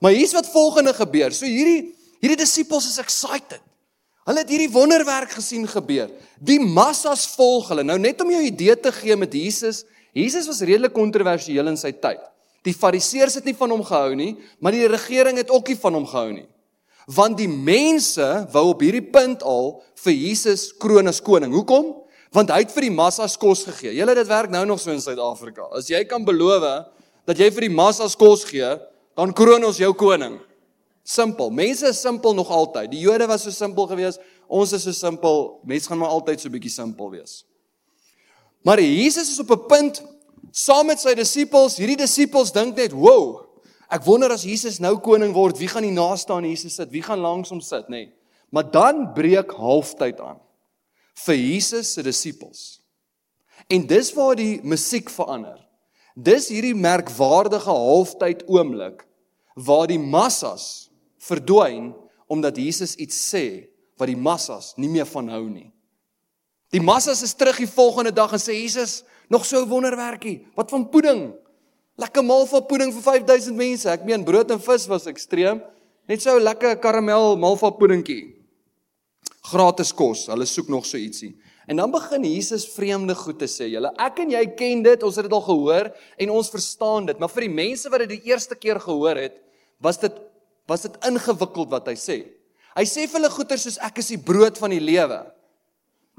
Maar 0.00 0.12
hier's 0.12 0.32
wat 0.32 0.48
volgende 0.48 0.94
gebeur. 0.94 1.32
So 1.32 1.44
hierdie 1.44 1.94
hierdie 2.20 2.40
disippels 2.40 2.88
is 2.88 2.98
excited. 2.98 3.60
Hulle 4.24 4.38
het 4.38 4.48
hierdie 4.48 4.70
wonderwerk 4.72 5.30
gesien 5.30 5.68
gebeur. 5.68 6.10
Die 6.38 6.60
massas 6.60 7.26
volg 7.36 7.68
hulle. 7.68 7.82
Nou 7.82 7.98
net 7.98 8.20
om 8.20 8.30
jou 8.30 8.42
idee 8.42 8.80
te 8.80 8.92
gee 8.92 9.16
met 9.16 9.32
Jesus, 9.32 9.84
Jesus 10.12 10.46
was 10.46 10.60
redelik 10.60 10.92
kontroversieel 10.92 11.66
in 11.66 11.76
sy 11.76 11.92
tyd. 11.92 12.20
Die 12.66 12.74
fariseërs 12.76 13.38
het 13.40 13.46
nie 13.48 13.56
van 13.56 13.72
hom 13.72 13.82
gehou 13.86 14.14
nie, 14.18 14.34
maar 14.60 14.74
die 14.76 14.88
regering 14.90 15.38
het 15.40 15.50
ook 15.50 15.70
nie 15.72 15.78
van 15.80 15.96
hom 15.96 16.06
gehou 16.08 16.32
nie. 16.32 16.46
Want 17.10 17.38
die 17.40 17.48
mense 17.48 18.26
wou 18.52 18.66
op 18.74 18.82
hierdie 18.84 19.06
punt 19.12 19.42
al 19.42 19.80
vir 20.04 20.14
Jesus 20.14 20.68
kroon 20.78 21.08
as 21.10 21.22
koning. 21.24 21.54
Hoekom? 21.56 21.94
Want 22.36 22.52
hy 22.52 22.60
het 22.62 22.74
vir 22.74 22.86
die 22.86 22.94
massas 22.94 23.34
kos 23.40 23.64
gegee. 23.66 23.96
Julle 23.96 24.14
dit 24.14 24.28
werk 24.28 24.52
nou 24.52 24.62
nog 24.68 24.78
so 24.82 24.92
in 24.92 25.00
Suid-Afrika. 25.02 25.66
As 25.74 25.88
jy 25.90 26.04
kan 26.06 26.24
beloof 26.26 26.66
dat 27.26 27.40
jy 27.40 27.48
vir 27.50 27.66
die 27.66 27.74
massas 27.74 28.14
kos 28.18 28.44
gee, 28.46 28.68
dan 29.18 29.34
kroon 29.36 29.64
ons 29.66 29.80
jou 29.80 29.90
koning. 29.98 30.38
Simpel. 31.02 31.50
Mense 31.50 31.88
is 31.90 32.00
simpel 32.00 32.36
nog 32.36 32.50
altyd. 32.54 32.92
Die 32.92 33.02
Jode 33.02 33.26
was 33.26 33.42
so 33.42 33.50
simpel 33.50 33.88
geweest. 33.90 34.20
Ons 34.46 34.74
is 34.76 34.84
so 34.86 34.94
simpel. 34.94 35.58
Mense 35.66 35.90
gaan 35.90 35.98
maar 35.98 36.12
altyd 36.14 36.42
so 36.42 36.52
bietjie 36.52 36.70
simpel 36.70 37.10
wees. 37.16 37.40
Maar 38.62 38.80
Jesus 38.80 39.32
is 39.32 39.40
op 39.40 39.50
'n 39.50 39.66
punt 39.66 40.02
saam 40.52 40.86
met 40.86 41.00
sy 41.00 41.14
disippels. 41.14 41.76
Hierdie 41.76 41.98
disippels 42.00 42.52
dink 42.52 42.76
net, 42.76 42.92
"Wow, 42.92 43.46
ek 43.90 44.04
wonder 44.04 44.32
as 44.32 44.44
Jesus 44.44 44.78
nou 44.80 44.98
koning 44.98 45.32
word, 45.32 45.58
wie 45.58 45.68
gaan 45.68 45.82
hier 45.82 45.92
naaste 45.92 46.32
aan 46.32 46.44
Jesus 46.44 46.74
sit? 46.74 46.90
Wie 46.90 47.02
gaan 47.02 47.20
langs 47.20 47.50
hom 47.50 47.60
sit, 47.60 47.88
nê?" 47.88 48.06
Nee. 48.06 48.12
Maar 48.50 48.70
dan 48.70 49.12
breek 49.12 49.50
halftyd 49.50 50.20
aan 50.20 50.40
vir 51.14 51.36
Jesus 51.36 51.92
se 51.92 52.02
disippels. 52.02 52.80
En 53.68 53.86
dis 53.86 54.12
waar 54.16 54.36
die 54.36 54.60
musiek 54.62 55.10
verander. 55.10 55.58
Dis 56.14 56.48
hierdie 56.48 56.74
merkwaardige 56.74 57.70
halftyd 57.70 58.42
oomblik 58.48 59.04
waar 59.54 59.86
die 59.86 60.00
massas 60.00 60.90
verdwyn 61.20 61.92
omdat 62.30 62.56
Jesus 62.56 62.96
iets 62.96 63.18
sê 63.34 63.68
wat 63.98 64.08
die 64.08 64.18
massas 64.18 64.72
nie 64.80 64.88
meer 64.88 65.06
van 65.06 65.28
hou 65.28 65.44
nie. 65.50 65.68
Die 66.70 66.82
massas 66.82 67.22
is 67.26 67.34
terug 67.34 67.58
die 67.58 67.70
volgende 67.70 68.12
dag 68.14 68.32
en 68.32 68.42
sê 68.42 68.54
Jesus, 68.54 69.02
Nog 69.30 69.46
so 69.46 69.62
'n 69.62 69.68
wonderwerkie. 69.68 70.46
Wat 70.54 70.70
van 70.70 70.88
pudding? 70.88 71.34
Lekker 71.94 72.24
maal 72.24 72.46
van 72.46 72.66
pudding 72.66 72.92
vir 72.92 73.02
5000 73.02 73.56
mense. 73.56 73.88
Ek 73.88 74.04
meen 74.04 74.24
brood 74.24 74.50
en 74.50 74.60
vis 74.60 74.86
was 74.86 75.06
ekstreem. 75.06 75.62
Net 76.06 76.22
so 76.22 76.36
'n 76.36 76.42
lekker 76.42 76.78
karamel 76.78 77.36
malva 77.36 77.70
puddingkie. 77.70 78.34
Gratis 79.42 79.94
kos. 79.94 80.26
Hulle 80.26 80.44
soek 80.44 80.68
nog 80.68 80.86
so 80.86 80.96
ietsie. 80.96 81.36
En 81.66 81.76
dan 81.76 81.90
begin 81.90 82.24
Jesus 82.24 82.68
vreemde 82.68 83.14
goed 83.14 83.38
te 83.38 83.46
sê. 83.46 83.70
Julle, 83.70 83.92
ek 83.96 84.18
en 84.18 84.30
jy 84.30 84.46
ken 84.56 84.82
dit, 84.82 85.02
ons 85.02 85.16
het 85.16 85.24
dit 85.24 85.32
al 85.32 85.40
gehoor 85.40 85.92
en 86.16 86.30
ons 86.30 86.50
verstaan 86.50 87.06
dit, 87.06 87.18
maar 87.18 87.28
vir 87.28 87.40
die 87.40 87.54
mense 87.54 87.88
wat 87.88 87.98
dit 87.98 88.08
die 88.08 88.30
eerste 88.32 88.54
keer 88.54 88.80
gehoor 88.80 89.16
het, 89.16 89.36
was 89.78 89.98
dit 89.98 90.12
was 90.66 90.82
dit 90.82 90.96
ingewikkeld 91.06 91.70
wat 91.70 91.86
hy 91.86 91.94
sê. 91.94 92.24
Hy 92.76 92.84
sê 92.86 93.06
vir 93.06 93.18
hulle 93.20 93.30
goeie 93.30 93.56
soos 93.58 93.78
ek 93.82 93.98
is 93.98 94.12
die 94.12 94.18
brood 94.18 94.58
van 94.58 94.70
die 94.70 94.82
lewe. 94.82 95.24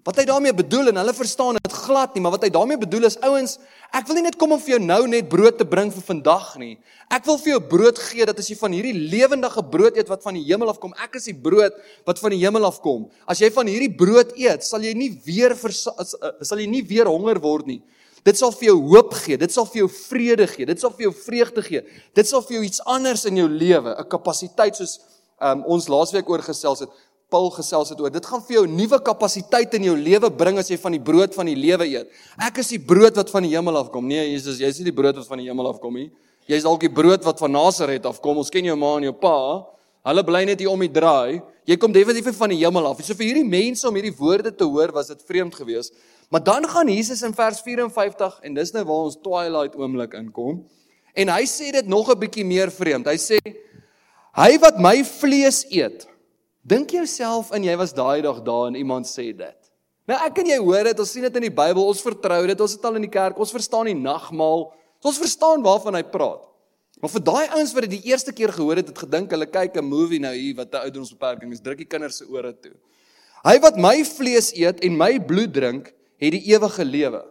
Wat 0.02 0.18
hy 0.18 0.24
daarmee 0.26 0.54
bedoel 0.58 0.90
en 0.90 0.98
hulle 0.98 1.14
verstaan 1.14 1.60
dit 1.60 1.74
glad 1.84 2.16
nie, 2.16 2.22
maar 2.26 2.34
wat 2.34 2.48
hy 2.48 2.50
daarmee 2.50 2.80
bedoel 2.82 3.06
is 3.06 3.20
ouens, 3.22 3.60
ek 3.94 4.08
wil 4.10 4.18
nie 4.18 4.24
net 4.26 4.38
kom 4.40 4.56
om 4.56 4.62
vir 4.62 4.74
jou 4.74 4.80
nou 4.82 5.02
net 5.12 5.28
brood 5.30 5.60
te 5.60 5.68
bring 5.68 5.92
vir 5.94 6.06
vandag 6.08 6.48
nie. 6.58 6.72
Ek 7.14 7.28
wil 7.30 7.38
vir 7.44 7.52
jou 7.52 7.60
brood 7.74 8.02
gee 8.08 8.26
dat 8.26 8.40
as 8.42 8.50
jy 8.50 8.58
van 8.58 8.74
hierdie 8.74 8.96
lewendige 8.98 9.62
brood 9.70 10.00
eet 10.00 10.10
wat 10.10 10.26
van 10.26 10.40
die 10.40 10.44
hemel 10.48 10.72
af 10.74 10.80
kom, 10.82 10.96
ek 11.06 11.20
is 11.20 11.30
die 11.30 11.38
brood 11.38 11.78
wat 12.10 12.22
van 12.24 12.34
die 12.34 12.42
hemel 12.42 12.66
af 12.66 12.80
kom. 12.82 13.06
As 13.30 13.44
jy 13.44 13.52
van 13.54 13.70
hierdie 13.70 13.92
brood 13.94 14.34
eet, 14.42 14.66
sal 14.66 14.82
jy 14.82 14.96
nie 14.98 15.12
weer 15.28 15.54
sal 15.62 16.58
jy 16.58 16.66
nie 16.72 16.82
weer 16.90 17.12
honger 17.12 17.38
word 17.44 17.70
nie. 17.70 17.82
Dit 18.26 18.42
sal 18.42 18.54
vir 18.58 18.72
jou 18.72 18.78
hoop 18.90 19.14
gee, 19.22 19.38
dit 19.38 19.54
sal 19.54 19.70
vir 19.70 19.84
jou 19.84 19.92
vrede 19.94 20.50
gee, 20.50 20.66
dit 20.70 20.82
sal 20.82 20.94
vir 20.98 21.10
jou 21.10 21.14
vreugde 21.28 21.62
gee. 21.66 21.86
Dit 22.18 22.30
sal 22.30 22.42
vir 22.46 22.58
jou 22.58 22.66
iets 22.66 22.82
anders 22.90 23.26
in 23.30 23.38
jou 23.38 23.50
lewe, 23.50 23.94
'n 23.94 24.10
kapasiteit 24.10 24.78
soos 24.78 25.00
um, 25.42 25.64
ons 25.66 25.88
laasweek 25.90 26.30
oor 26.30 26.42
gesels 26.46 26.86
het. 26.86 26.90
Paul 27.32 27.48
gesels 27.56 27.94
het 27.94 28.02
oor. 28.04 28.12
Dit 28.12 28.26
gaan 28.28 28.42
vir 28.44 28.58
jou 28.58 28.66
nuwe 28.68 28.98
kapasiteit 29.06 29.72
in 29.78 29.88
jou 29.88 29.96
lewe 29.96 30.30
bring 30.36 30.60
as 30.60 30.68
jy 30.72 30.78
van 30.82 30.98
die 30.98 31.02
brood 31.02 31.36
van 31.38 31.48
die 31.48 31.56
lewe 31.56 31.88
eet. 31.88 32.10
Ek 32.36 32.60
is 32.60 32.74
die 32.74 32.82
brood 32.92 33.16
wat 33.16 33.32
van 33.32 33.48
die 33.48 33.54
hemel 33.54 33.80
af 33.80 33.92
kom. 33.94 34.04
Nee, 34.10 34.34
Jesus, 34.34 34.60
jy's 34.60 34.82
nie 34.82 34.90
die 34.90 34.98
brood 34.98 35.16
wat 35.16 35.30
van 35.30 35.40
die 35.40 35.48
hemel 35.48 35.70
af 35.72 35.80
kom 35.80 35.96
nie. 35.96 36.10
Jy's 36.52 36.66
dalk 36.68 36.84
die 36.84 36.92
brood 36.92 37.24
wat 37.24 37.40
van 37.40 37.56
Nasaret 37.56 38.04
af 38.10 38.20
kom. 38.20 38.42
Ons 38.42 38.52
ken 38.52 38.68
jou 38.68 38.76
ma 38.76 38.98
en 39.00 39.08
jou 39.08 39.16
pa. 39.16 39.38
Hulle 40.10 40.26
bly 40.28 40.44
net 40.50 40.60
hier 40.60 40.74
om 40.74 40.84
die 40.84 40.92
draai. 40.92 41.40
Jy 41.70 41.80
kom 41.80 41.96
definitief 41.96 42.36
van 42.36 42.52
die 42.52 42.60
hemel 42.66 42.92
af. 42.92 43.00
So 43.06 43.16
vir 43.16 43.30
hierdie 43.30 43.48
mense 43.48 43.88
om 43.88 43.96
hierdie 43.96 44.14
woorde 44.18 44.52
te 44.52 44.68
hoor, 44.68 44.92
was 44.92 45.14
dit 45.14 45.24
vreemd 45.30 45.56
geweest. 45.56 45.96
Maar 46.34 46.44
dan 46.44 46.68
gaan 46.68 46.92
Jesus 46.92 47.24
in 47.24 47.36
vers 47.38 47.64
54 47.64 48.40
en 48.44 48.60
dis 48.60 48.76
nou 48.76 48.86
waar 48.92 49.08
ons 49.08 49.20
twilight 49.24 49.80
oomblik 49.80 50.20
inkom. 50.20 50.66
En 51.16 51.32
hy 51.32 51.44
sê 51.48 51.72
dit 51.72 51.88
nog 51.88 52.12
'n 52.12 52.20
bietjie 52.20 52.46
meer 52.46 52.72
vreemd. 52.72 53.08
Hy 53.08 53.20
sê 53.20 53.40
hy 54.36 54.52
wat 54.60 54.80
my 54.80 55.04
vlees 55.04 55.64
eet 55.72 56.11
Dink 56.62 56.94
jouself 56.94 57.50
in 57.56 57.66
jy 57.66 57.76
was 57.80 57.94
daai 57.94 58.22
dag 58.22 58.44
daar 58.46 58.68
en 58.70 58.78
iemand 58.78 59.10
sê 59.10 59.32
dit. 59.34 59.58
Nou 60.10 60.18
ek 60.26 60.42
en 60.44 60.52
jy 60.54 60.60
hoor 60.62 60.90
dit, 60.92 61.00
ons 61.00 61.12
sien 61.16 61.26
dit 61.26 61.36
in 61.40 61.48
die 61.48 61.54
Bybel, 61.54 61.82
ons 61.82 62.04
vertrou 62.04 62.40
dit, 62.50 62.62
ons 62.62 62.76
het 62.76 62.86
al 62.86 63.00
in 63.00 63.06
die 63.08 63.12
kerk, 63.12 63.40
ons 63.42 63.54
verstaan 63.54 63.90
die 63.90 63.98
nagmaal. 63.98 64.68
Ons 65.02 65.18
verstaan 65.18 65.64
waarvan 65.66 65.98
hy 65.98 66.04
praat. 66.06 66.46
Maar 67.02 67.10
vir 67.16 67.24
daai 67.26 67.54
ouens 67.58 67.72
wat 67.74 67.88
dit 67.88 67.96
die 67.96 68.12
eerste 68.12 68.34
keer 68.36 68.54
gehoor 68.54 68.78
het, 68.78 68.92
het 68.92 69.00
gedink 69.06 69.32
hulle 69.34 69.48
kyk 69.50 69.78
'n 69.78 69.86
movie 69.86 70.20
nou 70.20 70.34
hier 70.36 70.56
wat 70.56 70.70
'n 70.74 70.86
ouderdomsbeperking 70.86 71.52
is, 71.52 71.62
druk 71.62 71.78
die 71.78 71.90
kinders 71.90 72.18
se 72.18 72.26
ore 72.30 72.54
toe. 72.54 72.76
Hy 73.44 73.58
wat 73.60 73.78
my 73.78 74.04
vlees 74.06 74.52
eet 74.54 74.84
en 74.86 74.98
my 74.98 75.18
bloed 75.18 75.54
drink, 75.54 75.94
het 76.22 76.32
die 76.32 76.54
ewige 76.54 76.86
lewe. 76.86 77.24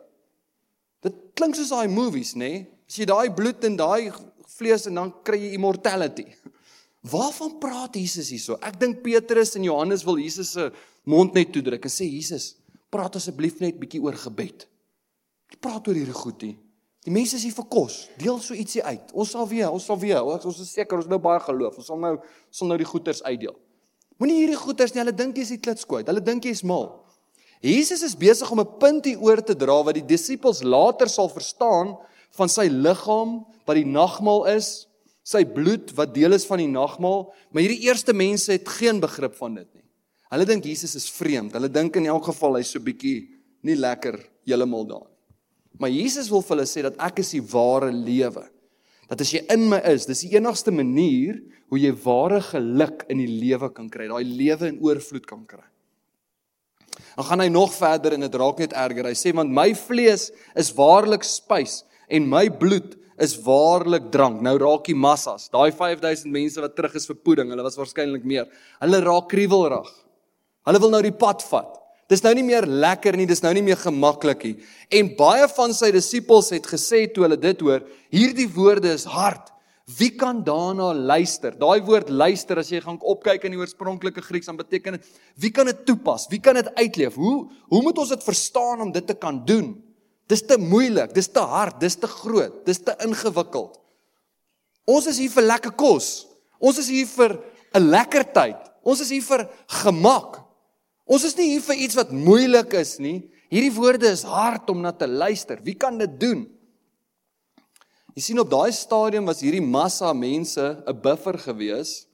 Dit 1.03 1.15
klink 1.35 1.55
soos 1.55 1.71
daai 1.71 1.89
movies, 1.89 2.35
nê? 2.35 2.39
Nee? 2.39 2.67
As 2.89 2.97
jy 2.99 3.07
daai 3.07 3.31
bloed 3.31 3.65
en 3.65 3.77
daai 3.77 4.11
vlees 4.59 4.87
en 4.87 4.95
dan 4.95 5.13
kry 5.23 5.39
jy 5.39 5.55
immortality. 5.55 6.27
Waarvan 7.01 7.59
praat 7.59 7.97
Jesus 7.97 8.29
hierso? 8.29 8.59
Ek 8.61 8.77
dink 8.81 9.01
Petrus 9.05 9.55
en 9.57 9.65
Johannes 9.65 10.05
wil 10.05 10.19
Jesus 10.21 10.53
se 10.53 10.67
mond 11.09 11.33
net 11.33 11.53
toedruk 11.55 11.87
en 11.89 11.93
sê 11.93 12.05
Jesus, 12.05 12.55
praat 12.93 13.17
asseblief 13.17 13.63
net 13.63 13.79
bietjie 13.81 14.03
oor 14.05 14.19
gebed. 14.21 14.67
Praat 15.65 15.89
oor 15.89 15.97
hierdie 15.97 16.17
goedie. 16.17 16.53
Die 17.07 17.13
mense 17.15 17.39
is 17.39 17.47
hier 17.49 17.57
vir 17.57 17.67
kos. 17.73 18.03
Deel 18.21 18.37
so 18.45 18.53
ietsie 18.53 18.83
uit. 18.85 19.15
Ons 19.17 19.33
sal 19.33 19.49
weer, 19.49 19.71
ons 19.73 19.87
sal 19.89 19.97
weer. 19.97 20.21
Ons 20.21 20.61
is 20.61 20.69
seker 20.77 21.01
ons 21.01 21.09
nou 21.09 21.17
baie 21.23 21.41
geloof. 21.41 21.79
Ons 21.81 21.89
sal 21.89 22.01
nou 22.01 22.19
sal 22.53 22.69
nou 22.69 22.77
die 22.81 22.89
goeders 22.89 23.23
uitdeel. 23.25 23.57
Moenie 24.21 24.43
hierdie 24.43 24.59
goeders 24.61 24.93
nie, 24.93 25.01
hulle 25.01 25.17
dink 25.17 25.41
jy's 25.41 25.55
die 25.55 25.63
klitskoot. 25.65 26.05
Hulle 26.11 26.21
dink 26.21 26.45
jy's 26.45 26.61
mal. 26.67 26.91
Jesus 27.65 28.05
is 28.05 28.17
besig 28.17 28.51
om 28.53 28.61
'n 28.61 28.77
punt 28.81 29.09
hier 29.09 29.21
oor 29.21 29.41
te 29.41 29.57
dra 29.57 29.81
wat 29.85 29.97
die 29.97 30.05
disippels 30.05 30.63
later 30.63 31.09
sal 31.09 31.29
verstaan 31.29 31.97
van 32.37 32.49
sy 32.49 32.69
liggaam 32.69 33.45
wat 33.65 33.77
die 33.77 33.89
nagmaal 33.89 34.45
is 34.47 34.87
sy 35.31 35.45
bloed 35.47 35.93
wat 35.99 36.15
deel 36.17 36.35
is 36.35 36.47
van 36.49 36.63
die 36.63 36.71
nagmaal, 36.71 37.29
maar 37.51 37.63
hierdie 37.63 37.87
eerste 37.87 38.15
mense 38.17 38.51
het 38.55 38.69
geen 38.81 38.99
begrip 39.03 39.37
van 39.39 39.61
dit 39.61 39.69
nie. 39.69 39.87
Hulle 40.31 40.47
dink 40.47 40.67
Jesus 40.67 40.97
is 40.99 41.09
vreemd. 41.11 41.55
Hulle 41.59 41.71
dink 41.71 41.97
in 41.99 42.09
elk 42.11 42.29
geval 42.31 42.59
hy's 42.59 42.71
so 42.75 42.83
bietjie 42.83 43.31
nie 43.67 43.77
lekker 43.79 44.19
heeltemal 44.47 44.87
daar 44.89 45.07
nie. 45.07 45.17
Maar 45.81 45.93
Jesus 45.95 46.29
wil 46.31 46.43
vir 46.45 46.57
hulle 46.57 46.69
sê 46.69 46.85
dat 46.85 46.99
ek 47.03 47.23
is 47.23 47.33
die 47.35 47.43
ware 47.53 47.91
lewe. 47.95 48.45
Dat 49.11 49.23
as 49.25 49.33
jy 49.35 49.41
in 49.51 49.65
my 49.71 49.81
is, 49.91 50.07
dis 50.07 50.23
die 50.27 50.37
enigste 50.37 50.75
manier 50.75 51.41
hoe 51.71 51.81
jy 51.81 51.91
ware 52.05 52.39
geluk 52.47 53.07
in 53.11 53.23
die 53.23 53.31
lewe 53.31 53.71
kan 53.75 53.89
kry, 53.91 54.07
daai 54.11 54.27
lewe 54.27 54.69
in 54.71 54.79
oorvloed 54.85 55.27
kan 55.27 55.43
kry. 55.49 55.67
Dan 57.17 57.27
gaan 57.27 57.43
hy 57.43 57.49
nog 57.51 57.73
verder 57.75 58.15
en 58.15 58.27
dit 58.27 58.39
raak 58.39 58.61
net 58.63 58.75
erger. 58.77 59.09
Hy 59.11 59.17
sê 59.19 59.33
want 59.35 59.51
my 59.55 59.71
vlees 59.79 60.29
is 60.59 60.71
waarlik 60.77 61.27
spys 61.27 61.81
en 62.11 62.29
my 62.31 62.47
bloed 62.61 63.00
is 63.21 63.37
waarlik 63.45 64.09
drank. 64.13 64.41
Nou 64.45 64.57
raak 64.61 64.89
die 64.89 64.97
massas, 64.97 65.49
daai 65.53 65.71
5000 65.77 66.33
mense 66.33 66.63
wat 66.63 66.75
terug 66.77 66.97
is 66.97 67.07
vir 67.11 67.19
poeding, 67.21 67.53
hulle 67.53 67.67
was 67.67 67.77
waarskynlik 67.79 68.25
meer. 68.25 68.49
Hulle 68.81 69.03
raak 69.05 69.29
kriewelrig. 69.33 69.91
Hulle 70.69 70.81
wil 70.83 70.93
nou 70.95 71.03
die 71.05 71.17
pad 71.17 71.45
vat. 71.51 71.77
Dis 72.11 72.25
nou 72.25 72.33
nie 72.35 72.47
meer 72.47 72.67
lekker 72.67 73.15
nie, 73.15 73.29
dis 73.29 73.43
nou 73.45 73.53
nie 73.55 73.63
meer 73.63 73.79
gemaklik 73.79 74.43
nie. 74.49 74.57
En 74.99 75.13
baie 75.19 75.47
van 75.53 75.75
sy 75.77 75.93
disippels 75.95 76.51
het 76.57 76.67
gesê 76.67 77.05
toe 77.13 77.29
hulle 77.29 77.39
dit 77.39 77.63
hoor, 77.63 77.85
hierdie 78.11 78.49
woorde 78.51 78.91
is 78.97 79.07
hard. 79.07 79.53
Wie 79.99 80.11
kan 80.19 80.43
daarna 80.47 80.91
luister? 80.95 81.55
Daai 81.59 81.81
woord 81.87 82.11
luister 82.11 82.59
as 82.61 82.71
jy 82.71 82.81
gaan 82.83 82.99
opkyk 83.01 83.47
in 83.47 83.55
die 83.55 83.61
oorspronklike 83.61 84.23
Grieks 84.23 84.51
dan 84.51 84.59
beteken 84.59 84.99
dit 84.99 85.07
wie 85.43 85.51
kan 85.55 85.67
dit 85.67 85.81
toepas? 85.87 86.29
Wie 86.31 86.39
kan 86.43 86.59
dit 86.59 86.69
uitleef? 86.79 87.17
Hoe 87.19 87.49
hoe 87.71 87.83
moet 87.83 87.99
ons 87.99 88.13
dit 88.13 88.27
verstaan 88.27 88.85
om 88.85 88.93
dit 88.95 89.07
te 89.07 89.17
kan 89.19 89.41
doen? 89.47 89.73
Dis 90.31 90.45
te 90.47 90.59
moeilik, 90.63 91.11
dis 91.15 91.29
te 91.29 91.43
hard, 91.43 91.81
dis 91.83 91.97
te 91.99 92.07
groot, 92.07 92.61
dis 92.67 92.79
te 92.87 92.95
ingewikkeld. 93.03 93.75
Ons 94.91 95.09
is 95.11 95.19
hier 95.23 95.33
vir 95.35 95.47
lekker 95.49 95.75
kos. 95.79 96.29
Ons 96.63 96.79
is 96.83 96.91
hier 96.93 97.07
vir 97.07 97.41
'n 97.75 97.91
lekker 97.91 98.25
tyd. 98.33 98.59
Ons 98.83 99.01
is 99.01 99.11
hier 99.11 99.23
vir 99.23 99.49
gemak. 99.83 100.41
Ons 101.07 101.25
is 101.25 101.37
nie 101.37 101.51
hier 101.51 101.61
vir 101.61 101.77
iets 101.77 101.97
wat 101.97 102.13
moeilik 102.13 102.73
is 102.75 102.99
nie. 102.99 103.31
Hierdie 103.51 103.75
woorde 103.75 104.07
is 104.07 104.23
hard 104.23 104.71
om 104.71 104.81
na 104.81 104.93
te 104.93 105.07
luister. 105.07 105.59
Wie 105.63 105.75
kan 105.75 105.99
dit 105.99 106.21
doen? 106.21 106.47
Jy 108.15 108.23
sien 108.23 108.39
op 108.39 108.51
daai 108.51 108.73
stadium 108.73 109.27
was 109.27 109.41
hierdie 109.41 109.63
massa 109.63 110.13
mense 110.13 110.61
'n 110.87 111.01
buffer 111.03 111.39
gewees 111.39 112.07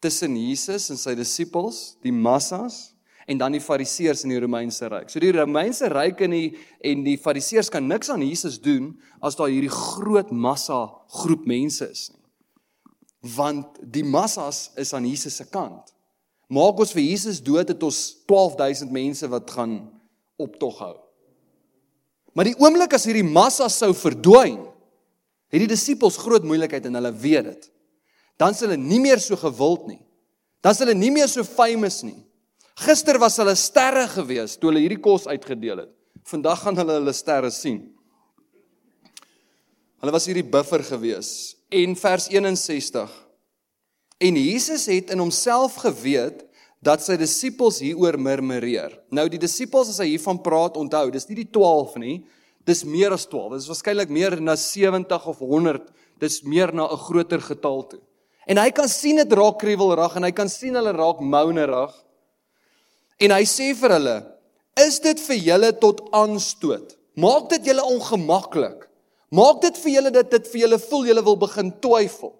tussen 0.00 0.36
Jesus 0.36 0.90
en 0.90 0.96
sy 0.96 1.14
disippels, 1.14 1.96
die 2.02 2.12
massas 2.12 2.95
en 3.26 3.38
dan 3.38 3.56
die 3.56 3.62
fariseërs 3.62 4.22
in 4.24 4.34
die 4.34 4.40
Romeinse 4.42 4.88
ryk. 4.90 5.10
So 5.10 5.22
die 5.22 5.32
Romeinse 5.34 5.88
ryk 5.90 6.22
en 6.26 6.34
die 6.36 6.46
en 6.86 7.02
die 7.06 7.16
fariseërs 7.18 7.70
kan 7.74 7.86
niks 7.88 8.10
aan 8.12 8.22
Jesus 8.22 8.60
doen 8.62 8.92
as 9.24 9.38
daar 9.38 9.50
hierdie 9.50 9.72
groot 9.72 10.30
massa 10.30 10.84
groep 11.22 11.46
mense 11.48 11.88
is 11.90 12.08
nie. 12.12 12.22
Want 13.36 13.80
die 13.82 14.04
massas 14.06 14.70
is 14.78 14.94
aan 14.94 15.08
Jesus 15.08 15.40
se 15.40 15.48
kant. 15.50 15.90
Maak 16.46 16.78
ons 16.78 16.94
vir 16.94 17.02
Jesus 17.08 17.40
dood 17.42 17.72
het 17.72 17.82
ons 17.82 17.98
12000 18.30 18.92
mense 18.94 19.26
wat 19.32 19.50
gaan 19.50 19.80
optog 20.38 20.78
hou. 20.84 20.94
Maar 22.36 22.52
die 22.52 22.58
oomblik 22.60 22.94
as 22.94 23.08
hierdie 23.08 23.26
massa 23.26 23.66
sou 23.72 23.90
verdwyn, 23.96 24.60
het 25.50 25.62
die 25.62 25.70
disippels 25.70 26.18
groot 26.20 26.44
moeilikheid 26.46 26.86
en 26.86 26.98
hulle 26.98 27.12
weet 27.16 27.48
dit. 27.48 27.68
Dan 28.36 28.54
s' 28.54 28.66
hulle 28.66 28.76
nie 28.76 29.00
meer 29.00 29.18
so 29.22 29.38
gewild 29.40 29.86
nie. 29.88 30.00
Dan 30.60 30.76
s' 30.76 30.84
hulle 30.84 30.94
nie 30.94 31.10
meer 31.14 31.30
so 31.32 31.42
famous 31.46 32.02
nie. 32.04 32.18
Gister 32.76 33.16
was 33.18 33.38
hulle 33.40 33.54
sterre 33.56 34.04
gewees 34.12 34.58
toe 34.60 34.68
hulle 34.68 34.82
hierdie 34.84 35.00
kos 35.00 35.24
uitgedeel 35.26 35.86
het. 35.86 35.92
Vandag 36.28 36.60
gaan 36.64 36.76
hulle 36.76 36.98
hulle 36.98 37.14
sterre 37.16 37.50
sien. 37.54 37.80
Hulle 40.02 40.12
was 40.12 40.26
hierdie 40.28 40.44
buffer 40.44 40.84
gewees. 40.84 41.56
En 41.72 41.96
vers 41.96 42.28
61. 42.28 43.12
En 44.20 44.36
Jesus 44.36 44.86
het 44.92 45.10
in 45.14 45.22
homself 45.22 45.78
geweet 45.86 46.44
dat 46.84 47.02
sy 47.02 47.16
disippels 47.18 47.80
hieroor 47.82 48.18
murmureer. 48.20 48.92
Nou 49.10 49.26
die 49.32 49.40
disippels 49.40 49.90
as 49.94 50.00
hy 50.02 50.12
hiervan 50.12 50.38
praat, 50.44 50.76
onthou, 50.76 51.08
dis 51.14 51.26
nie 51.30 51.40
die 51.40 51.50
12 51.52 51.96
nie. 52.02 52.16
Dis 52.68 52.84
meer 52.84 53.14
as 53.16 53.24
12. 53.30 53.54
Dit 53.54 53.64
is 53.64 53.70
waarskynlik 53.72 54.12
meer 54.12 54.36
na 54.42 54.56
70 54.58 55.30
of 55.32 55.40
100. 55.40 55.88
Dis 56.20 56.42
meer 56.44 56.72
na 56.74 56.84
'n 56.92 57.04
groter 57.08 57.40
getal 57.40 57.86
toe. 57.88 58.00
En 58.46 58.58
hy 58.58 58.70
kan 58.70 58.88
sien 58.88 59.16
dit 59.16 59.32
raak 59.32 59.58
kriewelrig 59.58 60.16
en 60.16 60.22
hy 60.22 60.30
kan 60.30 60.48
sien 60.48 60.74
hulle 60.74 60.92
raak 60.92 61.20
mounerig. 61.20 61.94
En 63.22 63.32
hy 63.32 63.44
sê 63.48 63.72
vir 63.74 63.96
hulle: 63.96 64.16
"Is 64.76 65.00
dit 65.00 65.20
vir 65.20 65.36
julle 65.36 65.72
tot 65.80 66.02
aanstoot? 66.12 66.96
Maak 67.16 67.48
dit 67.50 67.70
julle 67.70 67.84
ongemaklik? 67.84 68.88
Maak 69.32 69.62
dit 69.62 69.76
vir 69.76 69.92
julle 69.92 70.10
dat 70.10 70.30
dit 70.30 70.48
vir 70.52 70.60
julle 70.60 70.78
voel 70.78 71.06
julle 71.06 71.24
wil 71.24 71.36
begin 71.36 71.72
twyfel? 71.80 72.34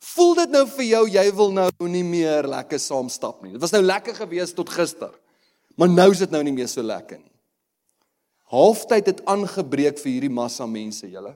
Voel 0.00 0.34
dit 0.34 0.50
nou 0.50 0.64
vir 0.66 0.84
jou 0.84 1.02
jy 1.12 1.26
wil 1.36 1.52
nou 1.52 1.88
nie 1.88 2.04
meer 2.04 2.48
lekker 2.48 2.80
saam 2.80 3.08
stap 3.12 3.42
nie? 3.44 3.52
Dit 3.52 3.60
was 3.60 3.74
nou 3.76 3.82
lekker 3.84 4.16
gewees 4.16 4.54
tot 4.56 4.72
gister. 4.72 5.12
Maar 5.76 5.88
nou 5.92 6.10
is 6.12 6.22
dit 6.24 6.32
nou 6.32 6.40
nie 6.42 6.54
meer 6.56 6.68
so 6.68 6.82
lekker 6.82 7.20
nie. 7.20 7.32
Halftyd 8.50 9.06
het 9.06 9.20
aangebreek 9.30 10.00
vir 10.00 10.10
hierdie 10.10 10.32
massa 10.32 10.66
mense, 10.66 11.06
julle. 11.06 11.34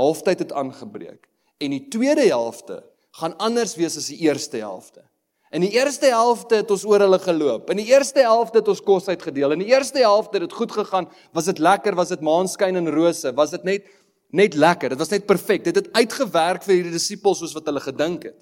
Halftyd 0.00 0.46
het 0.46 0.54
aangebreek. 0.56 1.28
En 1.60 1.76
die 1.76 1.84
tweede 1.92 2.24
helfte 2.26 2.80
gaan 3.20 3.36
anders 3.38 3.76
wees 3.78 3.98
as 4.00 4.08
die 4.10 4.18
eerste 4.24 4.58
helfte. 4.64 5.04
In 5.50 5.64
die 5.64 5.72
eerste 5.74 6.06
helfte 6.12 6.60
het 6.60 6.70
ons 6.70 6.84
oor 6.86 7.02
hulle 7.02 7.18
geloop. 7.18 7.72
In 7.72 7.80
die 7.80 7.88
eerste 7.90 8.22
helfte 8.22 8.60
het 8.60 8.68
ons 8.70 8.82
kos 8.86 9.08
uitgedeel. 9.10 9.56
In 9.56 9.64
die 9.64 9.72
eerste 9.72 9.98
helfte 9.98 10.38
het 10.38 10.46
dit 10.46 10.54
goed 10.54 10.70
gegaan. 10.72 11.08
Was 11.34 11.48
dit 11.50 11.58
lekker? 11.58 11.96
Was 11.98 12.12
dit 12.14 12.22
maanskyn 12.22 12.78
en 12.78 12.90
rose? 12.94 13.32
Was 13.34 13.56
dit 13.56 13.66
net 13.66 13.88
net 14.30 14.54
lekker? 14.54 14.92
Dit 14.94 15.00
was 15.02 15.10
net 15.10 15.26
perfek. 15.26 15.64
Dit 15.66 15.80
het 15.80 15.88
uitgewerk 15.96 16.62
vir 16.62 16.76
hierdie 16.76 16.94
disippels 16.94 17.42
soos 17.42 17.54
wat 17.56 17.66
hulle 17.66 17.82
gedink 17.82 18.28
het. 18.28 18.36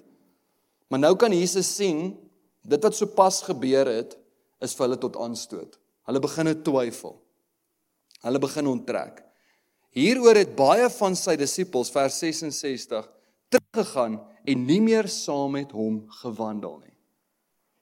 Maar 0.89 1.01
nou 1.01 1.15
kan 1.17 1.33
Jesus 1.33 1.71
sien 1.75 2.11
dit 2.69 2.85
wat 2.85 2.97
sopas 2.97 3.41
gebeur 3.47 3.89
het 3.89 4.13
is 4.61 4.75
vir 4.77 4.85
hulle 4.85 4.99
tot 5.01 5.17
aanstoot. 5.17 5.79
Hulle 6.05 6.21
begin 6.21 6.51
twyfel. 6.61 7.15
Hulle 8.21 8.41
begin 8.43 8.69
onttrek. 8.69 9.23
Hieroor 9.97 10.37
het 10.37 10.53
baie 10.57 10.85
van 10.99 11.17
sy 11.17 11.33
disippels 11.39 11.89
vers 11.93 12.19
66 12.21 13.09
teruggegaan 13.49 14.19
en 14.45 14.65
nie 14.65 14.81
meer 14.81 15.09
saam 15.09 15.57
met 15.57 15.73
hom 15.73 16.03
gewandel 16.21 16.77
nie. 16.83 16.88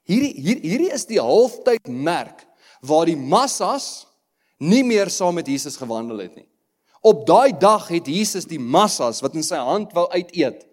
Hierdie 0.08 0.32
hier 0.40 0.60
hierdie 0.64 0.92
is 0.94 1.04
die 1.08 1.20
halftyd 1.20 1.88
merk 1.88 2.46
waar 2.80 3.08
die 3.10 3.18
massas 3.18 4.06
nie 4.58 4.82
meer 4.86 5.10
saam 5.12 5.36
met 5.38 5.48
Jesus 5.50 5.76
gewandel 5.78 6.24
het 6.24 6.38
nie. 6.38 6.48
Op 7.04 7.26
daai 7.26 7.52
dag 7.54 7.86
het 7.92 8.08
Jesus 8.10 8.48
die 8.48 8.58
massas 8.58 9.20
wat 9.22 9.36
in 9.38 9.46
sy 9.46 9.60
hand 9.60 9.92
wou 9.94 10.06
uiteet 10.10 10.64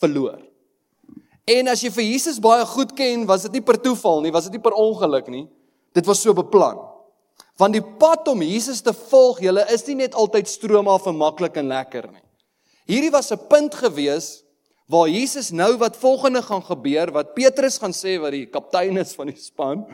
verloor. 0.00 0.40
En 1.44 1.68
as 1.68 1.82
jy 1.84 1.92
vir 1.92 2.06
Jesus 2.08 2.40
baie 2.42 2.64
goed 2.66 2.94
ken, 2.96 3.26
was 3.28 3.44
dit 3.46 3.58
nie 3.58 3.64
per 3.64 3.76
toeval 3.80 4.24
nie, 4.24 4.32
was 4.32 4.48
dit 4.48 4.56
nie 4.56 4.64
per 4.64 4.76
ongeluk 4.80 5.28
nie. 5.28 5.44
Dit 5.94 6.08
was 6.08 6.22
so 6.24 6.32
beplan. 6.34 6.80
Want 7.60 7.76
die 7.76 7.84
pad 8.00 8.26
om 8.32 8.42
Jesus 8.42 8.80
te 8.82 8.94
volg, 8.96 9.42
julle 9.44 9.62
is 9.70 9.84
nie 9.86 10.00
net 10.00 10.16
altyd 10.18 10.48
stroomaf 10.50 11.06
en 11.10 11.20
maklik 11.20 11.60
en 11.60 11.68
lekker 11.70 12.08
nie. 12.10 12.24
Hierdie 12.88 13.12
was 13.12 13.30
'n 13.32 13.38
punt 13.48 13.74
gewees 13.74 14.43
waar 14.90 15.08
Jesus 15.08 15.50
nou 15.50 15.76
wat 15.80 15.96
volgende 15.96 16.42
gaan 16.42 16.62
gebeur, 16.64 17.12
wat 17.12 17.32
Petrus 17.34 17.78
gaan 17.80 17.94
sê 17.96 18.18
wat 18.20 18.34
die 18.36 18.46
kaptein 18.46 19.00
is 19.00 19.14
van 19.16 19.30
die 19.32 19.40
span. 19.40 19.86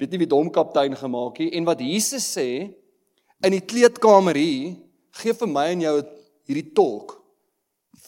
Weet 0.00 0.14
nie 0.14 0.24
wie 0.24 0.30
hom 0.32 0.50
kaptein 0.50 0.96
gemaak 0.98 1.38
het 1.42 1.54
en 1.54 1.68
wat 1.68 1.82
Jesus 1.84 2.26
sê 2.36 2.48
in 3.44 3.52
die 3.52 3.62
kleedkamer 3.62 4.36
hier, 4.38 4.74
gee 5.20 5.36
vir 5.36 5.50
my 5.50 5.68
en 5.74 5.84
jou 5.84 5.94
hierdie 6.48 6.72
tolk 6.74 7.18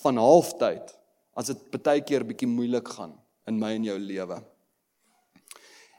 van 0.00 0.18
halftyd 0.20 0.92
as 1.36 1.52
dit 1.52 1.78
baie 1.84 2.00
keer 2.00 2.24
bietjie 2.26 2.48
moeilik 2.48 2.88
gaan 2.96 3.12
in 3.46 3.60
my 3.60 3.74
en 3.76 3.84
jou 3.86 3.98
lewe. 4.00 4.40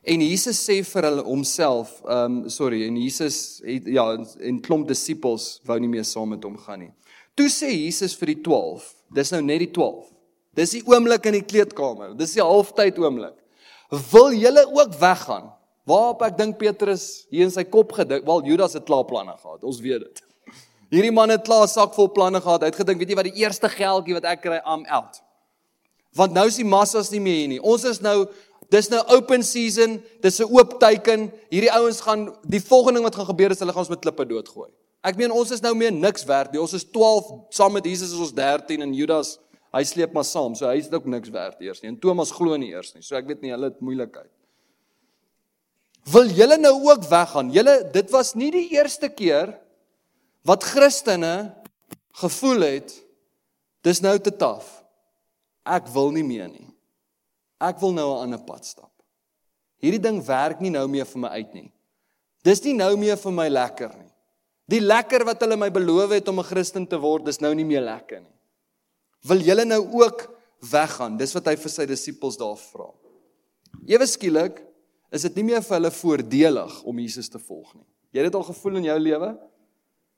En 0.08 0.24
Jesus 0.24 0.60
sê 0.64 0.80
vir 0.88 1.08
hulle 1.10 1.24
homself, 1.28 1.98
ehm 2.08 2.38
um, 2.44 2.50
sorry, 2.50 2.86
en 2.88 2.96
Jesus 3.02 3.60
het 3.66 3.90
ja, 3.92 4.06
en 4.16 4.62
klomp 4.64 4.88
disippels 4.88 5.58
wou 5.68 5.76
nie 5.84 5.92
meer 5.92 6.06
saam 6.08 6.32
met 6.32 6.46
hom 6.48 6.56
gaan 6.64 6.86
nie. 6.86 6.94
Toe 7.36 7.50
sê 7.52 7.70
Jesus 7.74 8.16
vir 8.18 8.32
die 8.32 8.42
12, 8.46 8.86
dis 9.14 9.32
nou 9.32 9.42
net 9.42 9.60
die 9.64 9.72
12. 9.72 10.08
Dis 10.58 10.74
die 10.74 10.84
oomblik 10.90 11.28
in 11.30 11.38
die 11.38 11.46
kleedkamer. 11.46 12.16
Dis 12.18 12.34
die 12.34 12.44
halftyd 12.44 12.98
oomblik. 13.02 13.36
Wil 14.12 14.34
julle 14.36 14.66
ook 14.74 14.96
weggaan? 15.00 15.52
Waarop 15.88 16.24
ek 16.28 16.36
dink 16.40 16.58
Petrus 16.60 17.28
hier 17.32 17.46
in 17.48 17.54
sy 17.54 17.64
kop 17.64 17.94
gedink, 17.96 18.26
wel 18.28 18.44
Judas 18.50 18.76
het 18.76 18.84
klaar 18.88 19.06
planne 19.08 19.38
gehad. 19.38 19.62
Ons 19.64 19.80
weet 19.84 20.04
dit. 20.04 20.24
Hierdie 20.94 21.14
man 21.16 21.32
het 21.32 21.46
klaar 21.48 21.70
sak 21.72 21.94
vol 21.96 22.10
planne 22.12 22.42
gehad. 22.44 22.66
Hy 22.66 22.72
het 22.74 22.82
gedink, 22.82 23.00
weet 23.00 23.14
jy 23.14 23.20
wat 23.20 23.30
die 23.30 23.46
eerste 23.46 23.72
geldjie 23.72 24.18
wat 24.18 24.28
ek 24.28 24.44
kry, 24.44 24.60
am 24.68 24.84
out. 24.92 25.22
Want 26.18 26.36
nou 26.36 26.48
is 26.50 26.60
die 26.60 26.68
massas 26.68 27.14
nie 27.14 27.22
meer 27.24 27.40
hier 27.44 27.54
nie. 27.54 27.62
Ons 27.64 27.86
is 27.88 28.02
nou 28.04 28.26
dis 28.74 28.90
nou 28.92 29.00
open 29.16 29.46
season, 29.48 30.02
dis 30.20 30.42
'n 30.42 30.50
oop 30.52 30.76
teiken. 30.80 31.32
Hierdie 31.54 31.72
ouens 31.72 32.02
gaan 32.02 32.36
die 32.44 32.60
volgende 32.60 33.00
ding 33.00 33.08
wat 33.08 33.16
gaan 33.16 33.32
gebeur 33.32 33.52
is 33.52 33.60
hulle 33.60 33.72
gaan 33.72 33.86
ons 33.86 33.94
met 33.96 34.04
klippe 34.04 34.26
doodgooi. 34.26 34.72
Ek 35.08 35.18
meen 35.20 35.32
ons 35.32 35.52
is 35.56 35.64
nou 35.64 35.74
meer 35.78 35.94
niks 35.96 36.26
werd 36.28 36.52
nie. 36.52 36.62
Ons 36.62 36.76
is 36.78 36.86
12 36.92 37.30
saam 37.56 37.76
met 37.78 37.86
Jesus 37.88 38.12
is 38.12 38.24
ons 38.24 38.34
13 38.36 38.84
en 38.84 38.96
Judas 38.96 39.38
hy 39.76 39.84
sleep 39.88 40.16
maar 40.16 40.26
saam. 40.28 40.56
So 40.58 40.68
hy 40.68 40.82
is 40.82 40.90
ook 40.92 41.08
niks 41.08 41.32
werd 41.32 41.62
eers 41.64 41.80
nie. 41.84 41.92
En 41.94 42.00
Thomas 42.02 42.34
glo 42.36 42.58
nie 42.60 42.74
eers 42.74 42.94
nie. 42.96 43.04
So 43.06 43.16
ek 43.20 43.30
weet 43.30 43.46
nie 43.46 43.54
hulle 43.54 43.72
het 43.72 43.84
moeilikheid. 43.84 44.32
Wil 46.12 46.32
julle 46.32 46.58
nou 46.60 46.74
ook 46.88 47.08
weggaan? 47.08 47.52
Julle 47.56 47.80
dit 47.94 48.12
was 48.16 48.34
nie 48.40 48.52
die 48.56 48.68
eerste 48.76 49.10
keer 49.12 49.56
wat 50.48 50.64
Christene 50.64 51.52
gevoel 52.22 52.64
het 52.68 52.94
dis 53.84 54.00
nou 54.04 54.16
te 54.20 54.32
taaf 54.34 54.78
ek 55.68 55.90
wil 55.94 56.14
nie 56.16 56.26
meer 56.26 56.48
nie. 56.50 56.68
Ek 57.60 57.80
wil 57.82 57.94
nou 57.94 58.08
'n 58.14 58.24
ander 58.24 58.40
pad 58.40 58.66
stap. 58.66 58.92
Hierdie 59.82 60.02
ding 60.02 60.22
werk 60.26 60.62
nie 60.62 60.70
nou 60.70 60.88
meer 60.88 61.06
vir 61.06 61.20
my 61.20 61.28
uit 61.28 61.54
nie. 61.54 61.72
Dis 62.44 62.64
nie 62.64 62.74
nou 62.74 62.96
meer 62.98 63.18
vir 63.18 63.32
my 63.32 63.48
lekker 63.50 63.92
nie. 63.98 64.07
Die 64.68 64.82
lekker 64.84 65.24
wat 65.28 65.42
hulle 65.44 65.56
my 65.60 65.70
beloof 65.72 66.12
het 66.12 66.28
om 66.28 66.40
'n 66.40 66.50
Christen 66.50 66.88
te 66.88 67.00
word, 67.00 67.26
dis 67.26 67.40
nou 67.40 67.54
nie 67.56 67.66
meer 67.66 67.82
lekker 67.82 68.20
nie. 68.20 68.36
Wil 69.24 69.40
julle 69.40 69.66
nou 69.66 69.82
ook 69.94 70.28
weggaan? 70.60 71.18
Dis 71.18 71.34
wat 71.34 71.46
hy 71.46 71.56
vir 71.56 71.72
sy 71.72 71.86
disippels 71.86 72.38
daar 72.38 72.58
vra. 72.58 72.92
Ewe 73.88 74.06
skielik 74.06 74.64
is 75.12 75.22
dit 75.22 75.36
nie 75.36 75.44
meer 75.44 75.62
vir 75.62 75.78
hulle 75.78 75.92
voordelig 75.92 76.84
om 76.84 77.00
Jesus 77.00 77.30
te 77.30 77.40
volg 77.40 77.74
nie. 77.76 77.86
Jy 78.12 78.24
het 78.24 78.32
dit 78.32 78.36
al 78.36 78.44
gevoel 78.44 78.76
in 78.76 78.84
jou 78.84 79.00
lewe? 79.00 79.38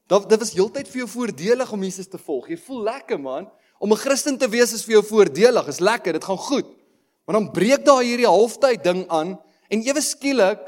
Dit 0.10 0.40
was 0.40 0.54
heeltyd 0.54 0.88
vir 0.88 1.02
jou 1.04 1.08
voordelig 1.08 1.72
om 1.72 1.84
Jesus 1.84 2.08
te 2.08 2.18
volg. 2.18 2.50
Jy 2.50 2.58
voel 2.58 2.84
lekker 2.84 3.20
man. 3.20 3.50
Om 3.80 3.94
'n 3.94 3.98
Christen 3.98 4.38
te 4.38 4.50
wees 4.50 4.74
is 4.74 4.84
vir 4.84 4.94
jou 4.94 5.04
voordelig, 5.04 5.68
is 5.68 5.80
lekker, 5.80 6.14
dit 6.14 6.24
gaan 6.24 6.38
goed. 6.38 6.66
Maar 7.26 7.40
dan 7.40 7.52
breek 7.52 7.86
daar 7.86 8.02
hierdie 8.02 8.28
halftyd 8.28 8.84
ding 8.84 9.08
aan 9.08 9.40
en 9.70 9.82
ewe 9.82 10.02
skielik 10.02 10.60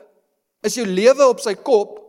is 0.62 0.76
jou 0.76 0.86
lewe 0.86 1.28
op 1.28 1.40
sy 1.40 1.56
kop 1.56 2.01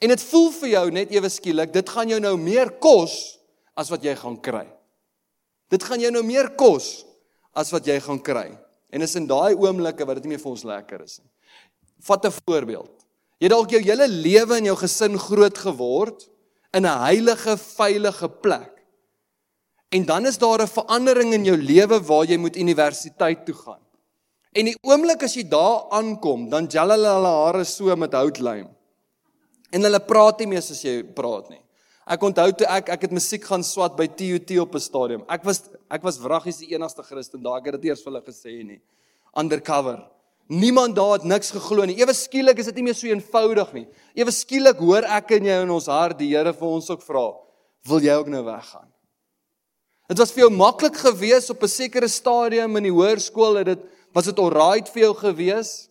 en 0.00 0.08
dit 0.08 0.22
voel 0.30 0.50
vir 0.56 0.68
jou 0.68 0.86
net 0.90 1.12
ewe 1.12 1.28
skielik 1.28 1.72
dit 1.72 1.88
gaan 1.88 2.08
jou 2.08 2.20
nou 2.20 2.36
meer 2.40 2.72
kos 2.82 3.38
as 3.76 3.90
wat 3.92 4.04
jy 4.04 4.14
gaan 4.18 4.36
kry. 4.40 4.66
Dit 5.70 5.84
gaan 5.86 6.02
jou 6.02 6.10
nou 6.12 6.22
meer 6.26 6.50
kos 6.58 7.04
as 7.56 7.70
wat 7.72 7.86
jy 7.86 7.98
gaan 8.02 8.18
kry. 8.22 8.48
En 8.90 9.04
is 9.06 9.14
in 9.16 9.28
daai 9.30 9.54
oomblikke 9.54 10.06
wat 10.06 10.18
dit 10.18 10.26
nie 10.26 10.34
meer 10.34 10.42
vir 10.42 10.52
ons 10.52 10.66
lekker 10.66 11.04
is 11.04 11.20
nie. 11.22 11.30
Vat 12.02 12.26
'n 12.26 12.32
voorbeeld. 12.32 12.96
Jy 13.38 13.46
het 13.46 13.52
dalk 13.52 13.70
jou 13.70 13.80
hele 13.80 14.08
lewe 14.08 14.58
in 14.58 14.64
jou 14.64 14.76
gesin 14.76 15.18
groot 15.18 15.58
geword 15.58 16.28
in 16.74 16.84
'n 16.86 16.98
heilige, 17.06 17.56
veilige 17.56 18.28
plek. 18.28 18.72
En 19.90 20.04
dan 20.04 20.26
is 20.26 20.38
daar 20.38 20.62
'n 20.62 20.68
verandering 20.68 21.32
in 21.34 21.44
jou 21.44 21.56
lewe 21.56 22.00
waar 22.00 22.24
jy 22.24 22.36
moet 22.36 22.56
universiteit 22.56 23.46
toe 23.46 23.54
gaan. 23.54 23.82
En 24.52 24.64
die 24.64 24.76
oomblik 24.82 25.22
as 25.22 25.34
jy 25.34 25.48
daar 25.48 25.90
aankom, 25.90 26.48
dan 26.50 26.66
hulle 26.66 27.26
hare 27.26 27.64
so 27.64 27.96
met 27.96 28.12
houtlijm. 28.12 28.68
En 29.70 29.82
hulle 29.86 30.00
praat 30.00 30.40
nie 30.40 30.50
meer 30.50 30.62
soos 30.62 30.82
jy 30.84 31.02
praat 31.16 31.50
nie. 31.50 31.60
Ek 32.10 32.22
onthou 32.26 32.48
toe 32.58 32.66
ek 32.66 32.88
ek 32.90 33.04
het 33.06 33.12
musiek 33.14 33.44
gaan 33.46 33.62
swat 33.62 33.94
by 33.98 34.08
TUT 34.08 34.50
op 34.58 34.74
'n 34.74 34.80
stadium. 34.80 35.24
Ek 35.28 35.44
was 35.44 35.62
ek 35.90 36.02
was 36.02 36.18
wraggies 36.18 36.58
die 36.58 36.74
enigste 36.74 37.02
Christen 37.02 37.42
daar. 37.42 37.58
Ek 37.58 37.66
het 37.66 37.80
dit 37.80 37.90
eers 37.90 38.02
vir 38.02 38.12
hulle 38.12 38.24
gesê 38.26 38.64
nie. 38.64 38.80
Undercover. 39.36 40.08
Niemand 40.48 40.96
daar 40.96 41.12
het 41.12 41.24
niks 41.24 41.52
geglo 41.52 41.84
nie. 41.84 42.00
Ewe 42.00 42.12
skielik 42.12 42.58
is 42.58 42.66
dit 42.66 42.74
nie 42.74 42.82
meer 42.82 42.94
so 42.94 43.06
eenvoudig 43.06 43.72
nie. 43.72 43.86
Ewe 44.14 44.32
skielik 44.32 44.78
hoor 44.78 45.04
ek 45.04 45.30
en 45.30 45.44
jy 45.44 45.62
in 45.62 45.70
ons 45.70 45.86
hart 45.86 46.18
die 46.18 46.34
Here 46.34 46.52
vir 46.52 46.68
ons 46.68 46.90
ook 46.90 47.02
vra, 47.02 47.34
"Wil 47.86 48.00
jy 48.00 48.14
ook 48.14 48.28
nou 48.28 48.44
weggaan?" 48.44 48.88
Dit 50.08 50.18
was 50.18 50.32
vir 50.32 50.48
jou 50.48 50.50
maklik 50.50 50.96
geweest 50.96 51.50
op 51.50 51.62
'n 51.62 51.68
sekere 51.68 52.08
stadium 52.08 52.76
in 52.76 52.82
die 52.82 52.92
hoërskool 52.92 53.58
het 53.58 53.66
dit 53.66 53.78
was 54.12 54.24
dit 54.24 54.38
alright 54.38 54.88
vir 54.88 55.02
jou 55.02 55.14
geweest. 55.14 55.89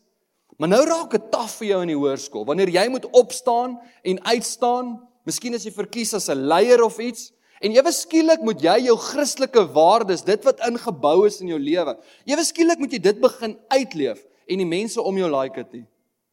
Maar 0.59 0.73
nou 0.73 0.81
raak 0.83 1.13
dit 1.15 1.27
taaf 1.31 1.53
vir 1.61 1.69
jou 1.69 1.81
in 1.85 1.91
die 1.93 1.99
hoërskool 1.99 2.43
wanneer 2.47 2.71
jy 2.73 2.85
moet 2.91 3.05
opstaan 3.15 3.77
en 4.03 4.23
uitstaan, 4.27 4.97
miskien 5.27 5.55
as 5.55 5.63
jy 5.63 5.71
verkies 5.71 6.11
as 6.17 6.27
'n 6.29 6.47
leier 6.51 6.83
of 6.83 6.99
iets 6.99 7.31
en 7.63 7.71
ewe 7.71 7.91
skielik 7.91 8.41
moet 8.43 8.59
jy 8.61 8.87
jou 8.87 8.97
Christelike 8.97 9.63
waardes, 9.73 10.23
dit 10.23 10.43
wat 10.43 10.59
ingebou 10.67 11.27
is 11.27 11.41
in 11.41 11.47
jou 11.47 11.59
lewe, 11.59 11.95
ewe 12.25 12.43
skielik 12.43 12.79
moet 12.79 12.91
jy 12.91 12.99
dit 12.99 13.21
begin 13.21 13.57
uitleef 13.69 14.25
en 14.47 14.57
die 14.57 14.65
mense 14.65 15.01
om 15.01 15.17
jou 15.17 15.29
like 15.31 15.55
dit 15.55 15.79
nie. 15.79 15.87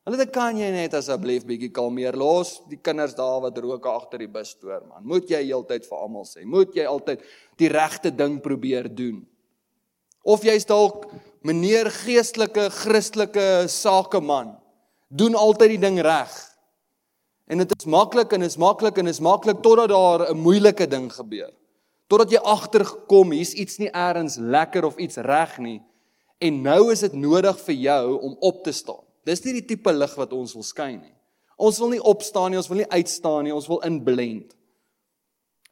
Hulle 0.06 0.18
dit 0.18 0.30
kan 0.30 0.54
jy 0.54 0.70
net 0.70 0.94
asseblief 0.94 1.42
bietjie 1.46 1.72
kalmeer 1.74 2.14
los 2.14 2.60
die 2.70 2.78
kinders 2.78 3.14
daar 3.14 3.40
wat 3.42 3.58
rook 3.58 3.86
agter 3.86 4.18
die 4.18 4.30
bus 4.30 4.54
stoor 4.54 4.82
man. 4.86 5.02
Moet 5.02 5.30
jy 5.30 5.40
heeltyd 5.48 5.86
vir 5.86 5.98
almal 5.98 6.22
sê? 6.24 6.44
Moet 6.46 6.74
jy 6.74 6.84
altyd 6.86 7.22
die 7.58 7.68
regte 7.68 8.10
ding 8.14 8.38
probeer 8.42 8.86
doen? 8.86 9.24
Of 10.22 10.42
jy's 10.46 10.66
dalk 10.66 11.08
meneer 11.46 11.90
geestelike 12.02 12.70
Christelike 12.74 13.66
sakeman. 13.70 14.54
Doen 15.08 15.36
altyd 15.38 15.76
die 15.76 15.82
ding 15.84 16.00
reg. 16.02 16.32
En 17.46 17.62
dit 17.62 17.74
is 17.76 17.86
maklik 17.86 18.32
en 18.34 18.42
is 18.42 18.58
maklik 18.58 18.98
en 18.98 19.06
is 19.06 19.22
maklik 19.22 19.62
totdat 19.62 19.92
daar 19.94 20.30
'n 20.30 20.38
moeilike 20.38 20.86
ding 20.86 21.12
gebeur. 21.12 21.52
Totdat 22.08 22.30
jy 22.30 22.38
agtergekom 22.38 23.30
hier's 23.30 23.54
iets 23.54 23.78
nie 23.78 23.90
eers 23.90 24.36
lekker 24.36 24.84
of 24.84 24.96
iets 24.96 25.16
reg 25.16 25.58
nie. 25.58 25.82
En 26.38 26.62
nou 26.62 26.92
is 26.92 27.00
dit 27.00 27.12
nodig 27.12 27.60
vir 27.60 27.74
jou 27.74 28.20
om 28.20 28.36
op 28.40 28.64
te 28.64 28.72
staan. 28.72 29.04
Dis 29.24 29.44
nie 29.44 29.52
die 29.52 29.66
tipe 29.66 29.92
lig 29.92 30.14
wat 30.14 30.32
ons 30.32 30.54
wil 30.54 30.62
skyn 30.62 31.00
nie. 31.00 31.14
Ons 31.56 31.78
wil 31.78 31.88
nie 31.88 32.02
opstaan 32.02 32.50
nie, 32.50 32.58
ons 32.58 32.68
wil 32.68 32.76
nie 32.76 32.90
uitstaan 32.90 33.44
nie, 33.44 33.54
ons 33.54 33.66
wil 33.66 33.80
inblend. 33.80 34.56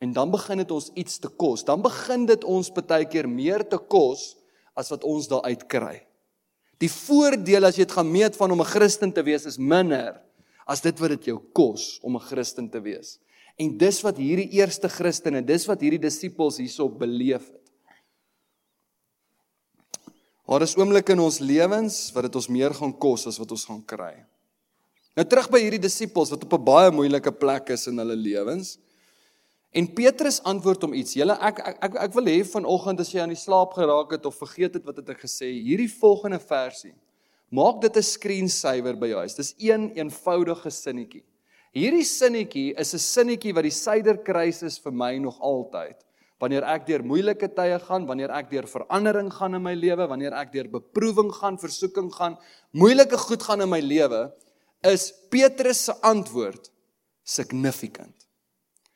En 0.00 0.12
dan 0.12 0.30
begin 0.30 0.58
dit 0.58 0.70
ons 0.70 0.90
iets 0.94 1.18
te 1.18 1.28
kos. 1.28 1.64
Dan 1.64 1.82
begin 1.82 2.26
dit 2.26 2.44
ons 2.44 2.70
baie 2.70 3.04
keer 3.04 3.28
meer 3.28 3.68
te 3.68 3.78
kos 3.78 4.37
as 4.74 4.90
wat 4.90 5.04
ons 5.04 5.28
daar 5.30 5.42
uit 5.42 5.66
kry. 5.70 6.02
Die 6.82 6.90
voordeel 6.90 7.64
as 7.64 7.78
jy 7.78 7.87
dit 7.87 7.96
gaan 7.96 8.10
meet 8.10 8.37
van 8.37 8.50
om 8.50 8.60
'n 8.60 8.72
Christen 8.74 9.12
te 9.12 9.22
wees 9.22 9.46
is 9.46 9.58
minder 9.58 10.20
as 10.66 10.80
dit 10.80 10.98
wat 10.98 11.10
dit 11.10 11.24
jou 11.24 11.38
kos 11.52 11.98
om 12.02 12.16
'n 12.16 12.20
Christen 12.20 12.68
te 12.70 12.80
wees. 12.80 13.18
En 13.56 13.78
dis 13.78 14.00
wat 14.02 14.16
hierdie 14.16 14.50
eerste 14.58 14.88
Christene, 14.88 15.42
dis 15.42 15.66
wat 15.66 15.80
hierdie 15.80 16.02
disippels 16.02 16.58
hierso 16.58 16.88
beleef 16.88 17.46
het. 17.46 17.60
Daar 20.44 20.62
is 20.62 20.76
oomblikke 20.76 21.12
in 21.12 21.20
ons 21.20 21.38
lewens 21.40 22.12
wat 22.12 22.22
dit 22.22 22.34
ons 22.37 22.48
meer 22.48 22.74
gaan 22.74 22.92
kos 22.92 23.26
as 23.26 23.38
wat 23.38 23.50
ons 23.50 23.64
gaan 23.64 23.84
kry. 23.84 24.26
Nou 25.14 25.24
terug 25.26 25.48
by 25.50 25.60
hierdie 25.62 25.80
disippels 25.80 26.30
wat 26.30 26.44
op 26.44 26.52
'n 26.52 26.64
baie 26.64 26.90
moeilike 26.90 27.32
plek 27.32 27.70
is 27.70 27.87
in 27.87 27.98
hulle 27.98 28.16
lewens. 28.16 28.78
En 29.74 29.88
Petrus 29.90 30.38
antwoord 30.46 30.87
hom 30.87 30.94
iets. 30.94 31.16
Julle 31.18 31.34
ek 31.42 31.58
ek 31.58 31.78
ek, 31.88 31.96
ek 32.06 32.14
wil 32.14 32.30
hê 32.30 32.38
vanoggend 32.46 33.00
as 33.02 33.10
jy 33.10 33.24
aan 33.24 33.34
die 33.34 33.40
slaap 33.40 33.74
geraak 33.74 34.14
het 34.14 34.26
of 34.30 34.38
vergeet 34.38 34.78
het 34.78 34.87
wat 34.87 35.00
het 35.02 35.10
ek 35.16 35.24
gesê, 35.26 35.50
hierdie 35.50 35.90
volgende 35.90 36.38
versie. 36.38 36.94
Maak 37.50 37.80
dit 37.82 37.96
'n 37.96 38.02
screensaver 38.02 38.96
by 38.96 39.08
jou 39.10 39.18
huis. 39.18 39.34
Dis 39.34 39.54
een 39.58 39.90
eenvoudige 39.98 40.70
sinnetjie. 40.70 41.24
Hierdie 41.74 42.06
sinnetjie 42.06 42.74
is 42.78 42.94
'n 42.94 42.98
sinnetjie 42.98 43.54
wat 43.54 43.66
die 43.66 43.74
suiderkruis 43.74 44.62
is 44.62 44.78
vir 44.78 44.92
my 44.92 45.18
nog 45.18 45.40
altyd 45.40 45.98
wanneer 46.44 46.66
ek 46.68 46.87
deur 46.87 47.04
moeilike 47.06 47.48
tye 47.56 47.78
gaan, 47.87 48.06
wanneer 48.06 48.32
ek 48.34 48.50
deur 48.50 48.66
verandering 48.68 49.30
gaan 49.32 49.54
in 49.54 49.62
my 49.62 49.74
lewe, 49.74 50.06
wanneer 50.10 50.34
ek 50.37 50.52
deur 50.52 50.68
beproewing 50.68 51.32
gaan, 51.32 51.58
versoeking 51.58 52.10
gaan, 52.12 52.37
moeilike 52.72 53.16
goed 53.16 53.42
gaan 53.46 53.64
in 53.64 53.70
my 53.70 53.80
lewe, 53.80 54.26
is 54.84 55.12
Petrus 55.32 55.87
se 55.88 55.94
antwoord 56.04 56.68
significant. 57.24 58.23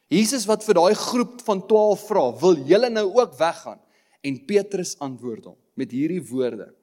Jesus 0.08 0.46
wat 0.48 0.64
vir 0.64 0.78
daai 0.78 0.94
groep 0.96 1.40
van 1.44 1.60
12 1.66 2.06
vra, 2.08 2.24
"Wil 2.40 2.56
julle 2.64 2.90
nou 2.90 3.06
ook 3.14 3.34
weggaan?" 3.38 3.80
En 4.22 4.44
Petrus 4.44 4.98
antwoord 4.98 5.44
hom 5.44 5.56
met 5.74 5.90
hierdie 5.90 6.22
woorde: 6.22 6.74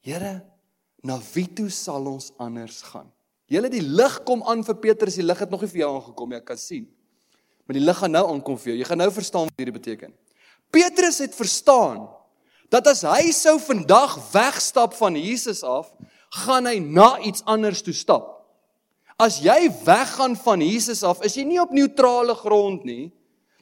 "Here, 0.00 0.44
na 1.02 1.20
wie 1.34 1.52
toe 1.52 1.68
sal 1.68 2.06
ons 2.06 2.32
anders 2.38 2.82
gaan?" 2.82 3.12
Julle 3.46 3.68
die 3.68 3.82
lig 3.82 4.22
kom 4.24 4.42
aan 4.42 4.64
vir 4.64 4.74
Petrus, 4.74 5.14
die 5.14 5.22
lig 5.22 5.38
het 5.38 5.50
nog 5.50 5.60
nie 5.60 5.68
vir 5.68 5.78
jou 5.84 5.94
aangekom 5.94 6.28
nie, 6.28 6.36
ek 6.36 6.44
kan 6.44 6.56
sien. 6.56 6.88
Maar 7.66 7.78
die 7.78 7.84
lig 7.84 7.98
gaan 7.98 8.10
nou 8.10 8.26
aankom 8.32 8.58
vir 8.58 8.72
jou. 8.72 8.78
Jy 8.78 8.88
gaan 8.88 8.98
nou 8.98 9.10
verstaan 9.10 9.48
wat 9.48 9.60
hierdie 9.60 9.78
beteken. 9.78 10.14
Petrus 10.70 11.18
het 11.18 11.34
verstaan 11.34 12.08
dat 12.72 12.86
as 12.90 13.04
hy 13.06 13.30
sou 13.30 13.58
vandag 13.60 14.16
wegstap 14.32 14.94
van 14.98 15.16
Jesus 15.16 15.62
af, 15.62 15.92
gaan 16.44 16.66
hy 16.66 16.78
na 16.82 17.20
iets 17.20 17.44
anders 17.46 17.82
toe 17.82 17.94
stap. 17.94 18.33
As 19.20 19.38
jy 19.42 19.68
weggaan 19.84 20.34
van 20.36 20.62
Jesus 20.64 21.04
af, 21.06 21.22
is 21.22 21.36
jy 21.38 21.44
nie 21.46 21.60
op 21.62 21.74
neutrale 21.74 22.34
grond 22.34 22.84
nie. 22.84 23.12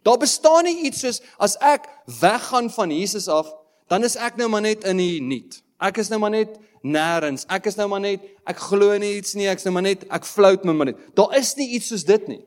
Daar 0.03 0.19
bestaan 0.19 0.65
nie 0.67 0.89
iets 0.89 1.03
soos 1.05 1.21
as 1.43 1.59
ek 1.63 1.87
weggaan 2.21 2.71
van 2.73 2.91
Jesus 2.91 3.29
af, 3.31 3.53
dan 3.93 4.07
is 4.07 4.17
ek 4.17 4.39
nou 4.41 4.49
maar 4.51 4.65
net 4.65 4.87
in 4.89 4.99
die 4.99 5.21
niet. 5.23 5.61
Ek 5.83 6.01
is 6.01 6.09
nou 6.11 6.19
maar 6.23 6.33
net 6.33 6.57
nêrens. 6.83 7.45
Ek 7.53 7.69
is 7.71 7.77
nou 7.79 7.87
maar 7.93 8.03
net 8.03 8.25
ek 8.49 8.59
glo 8.71 8.97
nie 8.99 9.19
iets 9.21 9.37
nie, 9.39 9.47
ek's 9.51 9.67
nou 9.69 9.75
maar 9.77 9.87
net 9.87 10.07
ek 10.11 10.27
flout 10.27 10.65
my 10.67 10.75
maar 10.75 10.91
net. 10.91 11.05
Daar 11.19 11.37
is 11.39 11.53
nie 11.59 11.69
iets 11.77 11.93
soos 11.93 12.07
dit 12.09 12.27
nie. 12.31 12.41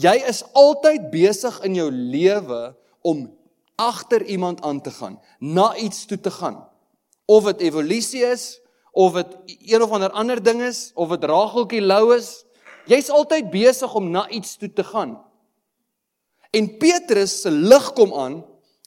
Jy 0.00 0.14
is 0.30 0.40
altyd 0.56 1.10
besig 1.12 1.58
in 1.66 1.76
jou 1.76 1.90
lewe 1.92 2.62
om 3.04 3.26
agter 3.80 4.22
iemand 4.30 4.62
aan 4.64 4.80
te 4.80 4.92
gaan, 4.94 5.18
na 5.40 5.72
iets 5.76 6.06
toe 6.06 6.20
te 6.20 6.30
gaan. 6.30 6.62
Of 7.26 7.50
dit 7.50 7.66
evolusie 7.68 8.22
is, 8.24 8.62
of 8.92 9.16
dit 9.18 9.36
een 9.72 9.82
of 9.82 9.90
ander 9.90 10.12
ander 10.16 10.40
ding 10.42 10.62
is, 10.62 10.92
of 10.94 11.12
dit 11.12 11.24
rageltjie 11.28 11.82
lou 11.82 12.14
is, 12.16 12.44
jy's 12.90 13.10
altyd 13.10 13.50
besig 13.52 13.94
om 13.94 14.10
na 14.10 14.28
iets 14.28 14.56
toe 14.56 14.70
te 14.72 14.84
gaan. 14.84 15.16
En 16.52 16.68
Petrus 16.78 17.40
se 17.42 17.50
lig 17.50 17.92
kom 17.96 18.12
aan 18.14 18.40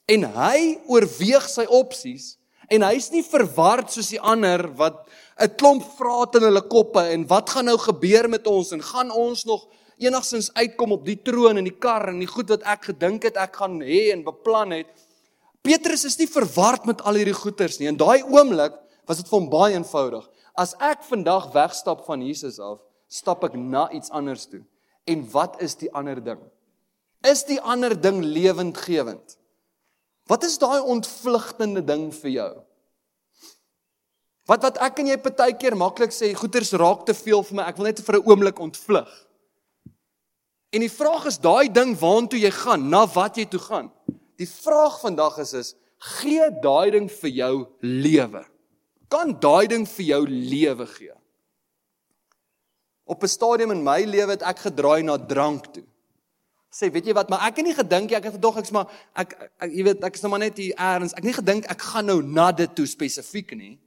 en 0.06 0.26
hy 0.36 0.58
oorweeg 0.86 1.48
sy 1.50 1.66
opsies 1.66 2.36
en 2.70 2.84
hy's 2.86 3.10
nie 3.14 3.24
verward 3.26 3.90
soos 3.90 4.12
die 4.14 4.20
ander 4.22 4.68
wat 4.78 5.06
'n 5.38 5.56
klomp 5.58 5.82
vrae 5.98 6.26
in 6.38 6.46
hulle 6.48 6.62
koppe 6.68 7.02
en 7.14 7.26
wat 7.26 7.50
gaan 7.50 7.66
nou 7.66 7.78
gebeur 7.78 8.28
met 8.28 8.46
ons 8.46 8.72
en 8.72 8.82
gaan 8.82 9.10
ons 9.10 9.44
nog 9.44 9.66
enigstens 9.98 10.52
uitkom 10.54 10.92
op 10.92 11.04
die 11.04 11.18
troon 11.22 11.56
en 11.56 11.64
die 11.64 11.78
kar 11.78 12.08
en 12.08 12.20
die 12.20 12.30
goed 12.30 12.48
wat 12.48 12.62
ek 12.62 12.90
gedink 12.92 13.22
het 13.22 13.36
ek 13.36 13.56
gaan 13.56 13.80
hê 13.80 14.12
en 14.12 14.24
beplan 14.24 14.70
het. 14.70 14.86
Petrus 15.62 16.04
is 16.04 16.18
nie 16.18 16.28
verward 16.28 16.86
met 16.86 17.02
al 17.02 17.18
hierdie 17.18 17.34
goeters 17.34 17.78
nie. 17.78 17.88
In 17.88 17.96
daai 17.96 18.22
oomblik 18.22 18.76
was 19.06 19.16
dit 19.16 19.28
vir 19.28 19.38
hom 19.38 19.48
baie 19.50 19.74
eenvoudig. 19.74 20.26
As 20.54 20.74
ek 20.80 21.02
vandag 21.08 21.52
wegstap 21.54 22.04
van 22.06 22.22
Jesus 22.22 22.58
af, 22.58 22.78
stap 23.08 23.44
ek 23.44 23.54
na 23.54 23.86
iets 23.94 24.10
anders 24.10 24.46
toe. 24.50 24.62
En 25.06 25.22
wat 25.30 25.60
is 25.62 25.76
die 25.78 25.90
ander 25.94 26.18
ding? 26.22 26.40
Is 27.26 27.44
die 27.46 27.60
ander 27.60 27.94
ding 27.94 28.22
lewendgewend? 28.24 29.36
Wat 30.26 30.42
is 30.44 30.58
daai 30.58 30.82
ontvlugtende 30.82 31.84
ding 31.86 32.08
vir 32.14 32.30
jou? 32.30 32.52
Wat 34.46 34.62
wat 34.62 34.78
ek 34.82 35.00
en 35.02 35.10
jy 35.10 35.18
partykeer 35.22 35.74
maklik 35.78 36.14
sê, 36.14 36.32
goeters 36.38 36.72
raak 36.78 37.06
te 37.06 37.14
veel 37.14 37.42
vir 37.46 37.58
my, 37.58 37.64
ek 37.66 37.78
wil 37.78 37.88
net 37.88 38.02
vir 38.02 38.18
'n 38.18 38.26
oomblik 38.26 38.58
ontvlug. 38.62 39.10
En 40.74 40.80
die 40.80 40.92
vraag 40.92 41.26
is 41.26 41.38
daai 41.38 41.72
ding 41.72 41.96
waartoe 41.98 42.40
jy 42.40 42.50
gaan, 42.50 42.90
na 42.90 43.06
wat 43.06 43.38
jy 43.38 43.46
toe 43.46 43.60
gaan. 43.60 43.90
Die 44.38 44.46
vraag 44.46 45.00
vandag 45.00 45.38
is 45.38 45.52
is 45.54 45.74
gee 45.98 46.50
daai 46.62 46.90
ding 46.90 47.08
vir 47.10 47.30
jou 47.30 47.54
lewe. 47.80 48.44
Kan 49.08 49.38
daai 49.40 49.66
ding 49.66 49.86
vir 49.88 50.04
jou 50.04 50.22
lewe 50.26 50.86
gee? 50.86 51.15
Op 53.06 53.22
'n 53.22 53.30
stadium 53.30 53.70
in 53.70 53.82
my 53.82 54.02
lewe 54.04 54.30
het 54.30 54.42
ek 54.42 54.58
gedraai 54.58 55.02
na 55.02 55.18
drank 55.18 55.66
toe. 55.72 55.84
Sê, 56.70 56.90
weet 56.92 57.06
jy 57.06 57.14
wat, 57.14 57.28
maar 57.28 57.46
ek 57.46 57.56
het 57.56 57.66
nie 57.66 57.74
gedink 57.74 58.10
ek 58.12 58.24
het 58.24 58.36
gedog 58.36 58.58
ek's 58.60 58.70
maar 58.74 58.90
ek, 59.14 59.32
ek 59.62 59.70
jy 59.72 59.82
weet 59.86 60.04
ek 60.04 60.18
is 60.18 60.22
nou 60.24 60.30
maar 60.30 60.42
net 60.42 60.58
hier 60.58 60.74
eers. 60.74 61.14
Ek 61.14 61.22
het 61.22 61.24
nie 61.24 61.38
gedink 61.38 61.64
ek 61.72 61.80
gaan 61.80 62.06
nou 62.10 62.22
na 62.22 62.50
dit 62.52 62.74
toe 62.74 62.86
spesifiek 62.86 63.54
nie. 63.56 63.78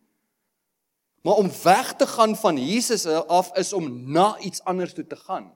Maar 1.21 1.36
om 1.43 1.51
weg 1.63 1.93
te 1.99 2.08
gaan 2.08 2.36
van 2.36 2.58
Jesus 2.58 3.05
af 3.05 3.51
is 3.60 3.73
om 3.73 4.12
na 4.12 4.39
iets 4.39 4.63
anders 4.63 4.93
toe 4.93 5.08
te 5.08 5.15
gaan. 5.15 5.51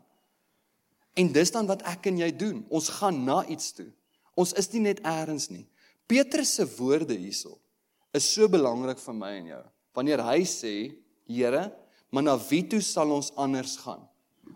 En 1.13 1.31
dis 1.31 1.51
dan 1.51 1.65
wat 1.65 1.81
ek 1.81 2.05
en 2.05 2.17
jy 2.17 2.31
doen. 2.35 2.65
Ons 2.69 2.89
gaan 2.99 3.23
na 3.23 3.45
iets 3.45 3.71
toe. 3.71 3.89
Ons 4.35 4.53
is 4.53 4.69
nie 4.73 4.81
net 4.81 4.99
eers 5.05 5.49
nie. 5.49 5.67
Petrus 6.05 6.53
se 6.53 6.65
woorde 6.77 7.15
hierso 7.15 7.57
is 8.13 8.27
so 8.33 8.49
belangrik 8.51 8.99
vir 9.01 9.15
my 9.17 9.31
en 9.39 9.47
jou. 9.55 9.63
Wanneer 9.97 10.21
hy 10.21 10.43
sê, 10.45 10.73
Here, 11.23 11.71
maar 12.13 12.23
na 12.23 12.35
wie 12.37 12.61
toe 12.69 12.81
sal 12.85 13.09
ons 13.15 13.31
anders 13.41 13.73
gaan? 13.81 14.03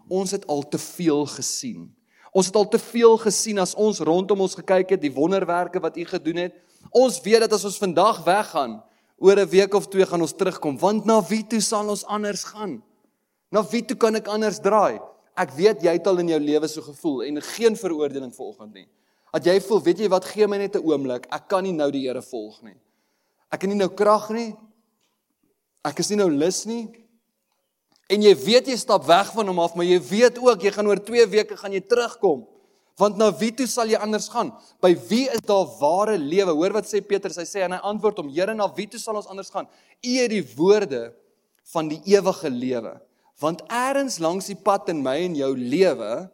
Ons 0.08 0.36
het 0.36 0.46
al 0.48 0.62
te 0.70 0.78
veel 0.78 1.26
gesien. 1.26 1.88
Ons 2.32 2.52
het 2.52 2.56
al 2.60 2.68
te 2.70 2.80
veel 2.80 3.18
gesien 3.18 3.58
as 3.58 3.74
ons 3.74 4.00
rondom 4.06 4.44
ons 4.46 4.58
gekyk 4.60 4.94
het, 4.94 5.02
die 5.02 5.14
wonderwerke 5.14 5.82
wat 5.82 5.98
U 5.98 6.06
gedoen 6.06 6.44
het. 6.46 6.60
Ons 6.94 7.18
weet 7.26 7.48
dat 7.48 7.56
as 7.58 7.66
ons 7.66 7.80
vandag 7.82 8.22
weggaan, 8.28 8.78
oor 9.18 9.40
'n 9.42 9.50
week 9.50 9.74
of 9.74 9.88
twee 9.88 10.06
gaan 10.06 10.22
ons 10.22 10.36
terugkom, 10.38 10.78
want 10.78 11.06
na 11.06 11.22
wie 11.22 11.44
toe 11.48 11.62
sal 11.62 11.90
ons 11.90 12.06
anders 12.06 12.44
gaan? 12.44 12.84
Na 13.50 13.64
wie 13.64 13.86
toe 13.86 13.98
kan 13.98 14.16
ek 14.16 14.28
anders 14.28 14.60
draai? 14.60 15.00
Ek 15.36 15.52
weet 15.52 15.82
jy 15.82 15.94
het 15.98 16.08
al 16.08 16.20
in 16.20 16.28
jou 16.28 16.40
lewe 16.40 16.68
so 16.68 16.82
gevoel 16.82 17.24
en 17.24 17.42
geen 17.42 17.76
veroordeling 17.76 18.36
vanoggend 18.36 18.74
nie. 18.74 18.88
Dat 19.34 19.46
jy 19.46 19.60
voel, 19.62 19.82
weet 19.82 20.00
jy 20.00 20.10
wat, 20.10 20.26
gee 20.26 20.48
my 20.48 20.58
net 20.58 20.76
'n 20.76 20.86
oomblik. 20.86 21.28
Ek 21.32 21.48
kan 21.48 21.64
nie 21.64 21.74
nou 21.74 21.92
die 21.92 22.08
Here 22.08 22.22
volg 22.22 22.62
nie. 22.62 22.76
Ek 23.52 23.62
het 23.62 23.70
nie 23.70 23.78
nou 23.78 23.90
krag 23.90 24.30
nie. 24.30 24.56
Ek 25.84 26.00
is 26.00 26.10
nie 26.10 26.18
nou 26.18 26.30
lus 26.30 26.66
nie. 26.66 27.07
En 28.08 28.24
jy 28.24 28.34
weet 28.40 28.70
jy 28.72 28.78
stap 28.80 29.04
weg 29.08 29.32
van 29.36 29.50
hom 29.52 29.60
af, 29.60 29.74
maar 29.76 29.88
jy 29.88 30.00
weet 30.00 30.38
ook 30.40 30.64
jy 30.64 30.72
gaan 30.72 30.88
oor 30.88 31.02
2 31.04 31.26
weke 31.28 31.58
gaan 31.60 31.76
jy 31.76 31.82
terugkom. 31.84 32.46
Want 32.98 33.20
na 33.20 33.28
wie 33.38 33.52
toe 33.54 33.68
sal 33.70 33.92
jy 33.92 34.00
anders 34.02 34.26
gaan? 34.34 34.50
By 34.82 34.96
wie 35.10 35.28
is 35.30 35.44
daar 35.46 35.68
ware 35.78 36.16
lewe? 36.18 36.56
Hoor 36.56 36.74
wat 36.80 36.88
sê 36.90 37.02
Petrus, 37.06 37.38
hy 37.38 37.46
sê 37.46 37.62
en 37.66 37.76
hy 37.76 37.82
antwoord 37.86 38.24
hom: 38.24 38.32
Here, 38.34 38.56
na 38.58 38.66
wie 38.74 38.88
toe 38.90 39.02
sal 39.02 39.20
ons 39.20 39.30
anders 39.30 39.52
gaan? 39.54 39.70
U 40.02 40.14
het 40.18 40.32
die 40.34 40.42
woorde 40.56 41.12
van 41.74 41.92
die 41.92 42.00
ewige 42.10 42.50
lewe. 42.50 42.96
Want 43.38 43.62
eers 43.70 44.18
langs 44.24 44.50
die 44.50 44.58
pad 44.58 44.90
in 44.90 45.04
my 45.06 45.14
en 45.28 45.36
jou 45.38 45.52
lewe 45.54 46.26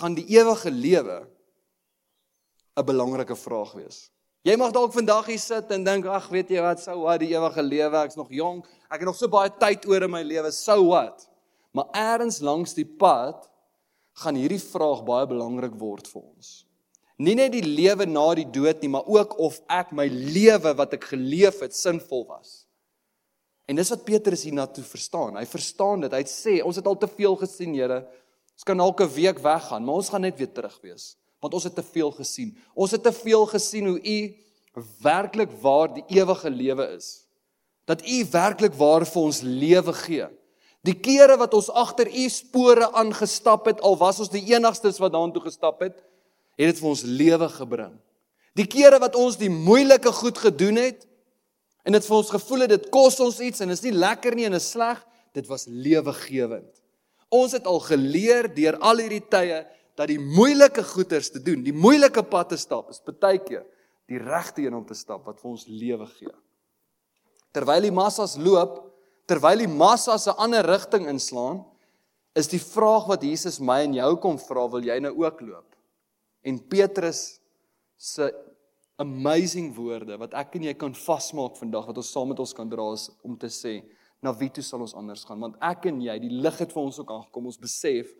gaan 0.00 0.16
die 0.18 0.26
ewige 0.34 0.72
lewe 0.74 1.28
'n 2.78 2.86
belangrike 2.86 3.36
vraag 3.36 3.72
wees. 3.78 4.10
Jy 4.46 4.54
mag 4.56 4.70
dalk 4.72 4.92
vandag 4.94 5.26
hier 5.26 5.40
sit 5.42 5.70
en 5.74 5.84
dink 5.86 6.06
ag 6.06 6.28
weet 6.30 6.52
jy 6.54 6.62
wat? 6.62 6.78
Sou 6.82 7.00
wat 7.02 7.18
die 7.24 7.32
ewige 7.32 7.62
lewe 7.64 8.04
ek's 8.04 8.18
nog 8.18 8.30
jonk. 8.30 8.68
Ek 8.86 9.02
het 9.02 9.08
nog 9.08 9.16
so 9.18 9.30
baie 9.30 9.50
tyd 9.50 9.82
oor 9.90 10.06
in 10.06 10.12
my 10.12 10.22
lewe. 10.22 10.52
Sou 10.54 10.84
wat 10.92 11.26
maar 11.76 11.90
eers 11.94 12.40
langs 12.42 12.72
die 12.74 12.86
pad 12.86 13.44
gaan 14.18 14.38
hierdie 14.38 14.62
vraag 14.62 15.04
baie 15.06 15.26
belangrik 15.30 15.74
word 15.78 16.08
vir 16.10 16.22
ons. 16.22 16.64
Nie 17.18 17.36
net 17.38 17.52
die 17.52 17.66
lewe 17.66 18.06
na 18.06 18.24
die 18.38 18.46
dood 18.46 18.80
nie 18.82 18.90
maar 18.90 19.06
ook 19.06 19.36
of 19.42 19.58
ek 19.70 19.92
my 19.94 20.06
lewe 20.08 20.72
wat 20.78 20.94
ek 20.96 21.10
geleef 21.12 21.60
het 21.62 21.76
sinvol 21.76 22.24
was. 22.30 22.64
En 23.68 23.76
dis 23.76 23.90
wat 23.92 24.06
Petrus 24.06 24.46
hier 24.46 24.56
na 24.56 24.64
toe 24.70 24.86
verstaan. 24.86 25.36
Hy 25.36 25.44
verstaan 25.46 26.06
dit. 26.06 26.14
Hy 26.14 26.24
sê 26.30 26.56
ons 26.64 26.78
het 26.78 26.86
al 26.88 26.96
te 26.98 27.10
veel 27.10 27.36
gesien, 27.42 27.74
Here. 27.76 28.00
Ons 28.56 28.66
kan 28.66 28.78
dalk 28.78 29.00
'n 29.02 29.14
week 29.14 29.38
weggaan, 29.38 29.84
maar 29.84 30.00
ons 30.00 30.08
gaan 30.08 30.22
net 30.22 30.38
weer 30.38 30.52
terug 30.52 30.78
wees, 30.82 31.16
want 31.40 31.54
ons 31.54 31.66
het 31.68 31.74
te 31.74 31.84
veel 31.86 32.10
gesien. 32.16 32.52
Ons 32.74 32.94
het 32.96 33.02
te 33.02 33.12
veel 33.14 33.46
gesien 33.46 33.86
hoe 33.86 33.98
U 33.98 34.18
werklik 35.02 35.50
waar 35.62 35.92
die 35.94 36.04
ewige 36.18 36.50
lewe 36.50 36.86
is. 36.96 37.24
Dat 37.88 38.02
U 38.06 38.18
werklik 38.30 38.74
waar 38.78 39.06
vir 39.06 39.22
ons 39.22 39.40
lewe 39.42 39.94
gee. 40.04 40.28
Die 40.86 40.94
kere 40.94 41.36
wat 41.40 41.54
ons 41.54 41.70
agter 41.70 42.10
U 42.10 42.28
spore 42.30 42.90
aangestap 42.96 43.66
het, 43.70 43.80
al 43.80 43.96
was 43.98 44.20
ons 44.22 44.32
die 44.32 44.44
enigstes 44.54 45.00
wat 45.02 45.14
daartoe 45.14 45.42
gestap 45.48 45.82
het, 45.82 45.96
het 46.58 46.72
dit 46.72 46.82
vir 46.82 46.90
ons 46.90 47.04
lewe 47.06 47.48
gebring. 47.54 47.94
Die 48.58 48.66
kere 48.66 48.98
wat 49.02 49.16
ons 49.18 49.38
die 49.38 49.50
moeilike 49.52 50.12
goed 50.14 50.38
gedoen 50.42 50.80
het, 50.80 51.04
en 51.86 51.94
dit 51.96 52.04
vir 52.04 52.16
ons 52.18 52.34
gevoel 52.34 52.66
het 52.66 52.74
dit 52.74 52.88
kos 52.92 53.16
ons 53.24 53.38
iets 53.40 53.62
en 53.64 53.72
is 53.72 53.82
nie 53.86 53.94
lekker 53.96 54.34
nie 54.36 54.44
en 54.48 54.58
is 54.58 54.66
sleg, 54.74 54.98
dit 55.36 55.46
was 55.48 55.64
lewegewend. 55.70 56.68
Ons 57.32 57.54
het 57.56 57.68
al 57.68 57.80
geleer 57.84 58.48
deur 58.52 58.76
al 58.84 59.00
hierdie 59.00 59.24
tye 59.24 59.62
dat 59.98 60.10
die 60.10 60.20
moeilike 60.22 60.84
goeters 60.86 61.32
te 61.34 61.42
doen, 61.42 61.64
die 61.66 61.74
moeilike 61.74 62.22
pad 62.22 62.52
te 62.52 62.58
stap, 62.60 62.92
is 62.92 63.02
baie 63.02 63.40
keer 63.42 63.66
die 64.08 64.20
regte 64.22 64.62
een 64.64 64.76
om 64.76 64.86
te 64.88 64.96
stap 64.96 65.26
wat 65.28 65.40
vir 65.42 65.50
ons 65.50 65.66
lewe 65.68 66.06
gee. 66.14 66.32
Terwyl 67.52 67.84
die 67.84 67.92
massas 67.92 68.38
loop, 68.40 68.78
terwyl 69.28 69.60
die 69.60 69.68
massas 69.68 70.26
'n 70.28 70.38
ander 70.38 70.64
rigting 70.64 71.08
inslaan, 71.08 71.64
is 72.34 72.48
die 72.48 72.62
vraag 72.62 73.08
wat 73.08 73.22
Jesus 73.22 73.58
my 73.60 73.82
en 73.84 73.94
jou 73.94 74.16
kom 74.16 74.38
vra, 74.38 74.68
wil 74.68 74.84
jy 74.84 74.98
nou 75.00 75.12
ook 75.24 75.40
loop? 75.40 75.76
En 76.42 76.58
Petrus 76.68 77.40
se 77.96 78.32
amazing 78.96 79.74
woorde 79.74 80.16
wat 80.18 80.34
ek 80.34 80.56
en 80.58 80.62
jy 80.62 80.74
kan 80.74 80.94
vasmaak 80.94 81.56
vandag 81.56 81.86
wat 81.86 81.98
ons 82.00 82.10
saam 82.10 82.28
met 82.32 82.40
ons 82.42 82.54
kan 82.54 82.68
dra 82.68 82.92
is 82.92 83.10
om 83.22 83.36
te 83.38 83.46
sê 83.46 83.82
na 84.22 84.32
wie 84.34 84.50
toe 84.50 84.62
sal 84.62 84.82
ons 84.82 84.94
anders 84.98 85.24
gaan 85.24 85.38
want 85.44 85.58
ek 85.62 85.86
en 85.90 86.00
jy 86.02 86.16
die 86.18 86.32
lig 86.42 86.58
het 86.58 86.72
vir 86.74 86.82
ons 86.82 86.98
ook 86.98 87.12
aangekom 87.14 87.46
ons 87.46 87.60
besef 87.62 88.10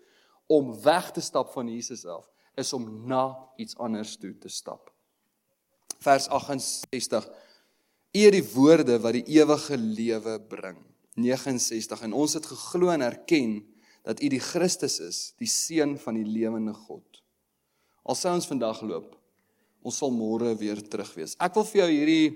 om 0.49 0.73
weg 0.83 1.13
te 1.15 1.23
stap 1.25 1.53
van 1.55 1.69
Jesus 1.71 2.05
af 2.09 2.27
is 2.59 2.73
om 2.75 2.89
na 3.07 3.37
iets 3.61 3.77
anders 3.79 4.17
toe 4.19 4.33
te 4.41 4.51
stap. 4.51 4.91
Vers 6.03 6.29
68 6.29 7.29
U 8.17 8.21
het 8.25 8.33
die 8.33 8.47
woorde 8.55 8.97
wat 9.05 9.15
die 9.15 9.37
ewige 9.37 9.77
lewe 9.77 10.39
bring. 10.41 10.79
69 11.21 12.03
en 12.07 12.17
ons 12.17 12.35
het 12.39 12.47
geglo 12.49 12.89
en 12.91 13.05
erken 13.05 13.61
dat 14.07 14.23
U 14.25 14.31
die 14.33 14.43
Christus 14.43 14.99
is 15.05 15.19
die 15.39 15.51
seun 15.51 15.99
van 16.01 16.17
die 16.17 16.27
lewende 16.27 16.73
God. 16.75 17.23
Al 18.09 18.17
sou 18.17 18.33
ons 18.35 18.49
vandag 18.49 18.81
loop 18.83 19.19
ons 19.89 19.99
sal 20.03 20.13
môre 20.13 20.55
weer 20.59 20.81
terug 20.91 21.11
wees. 21.17 21.37
Ek 21.41 21.55
wil 21.57 21.67
vir 21.71 21.83
jou 21.83 21.89
hierdie 21.93 22.27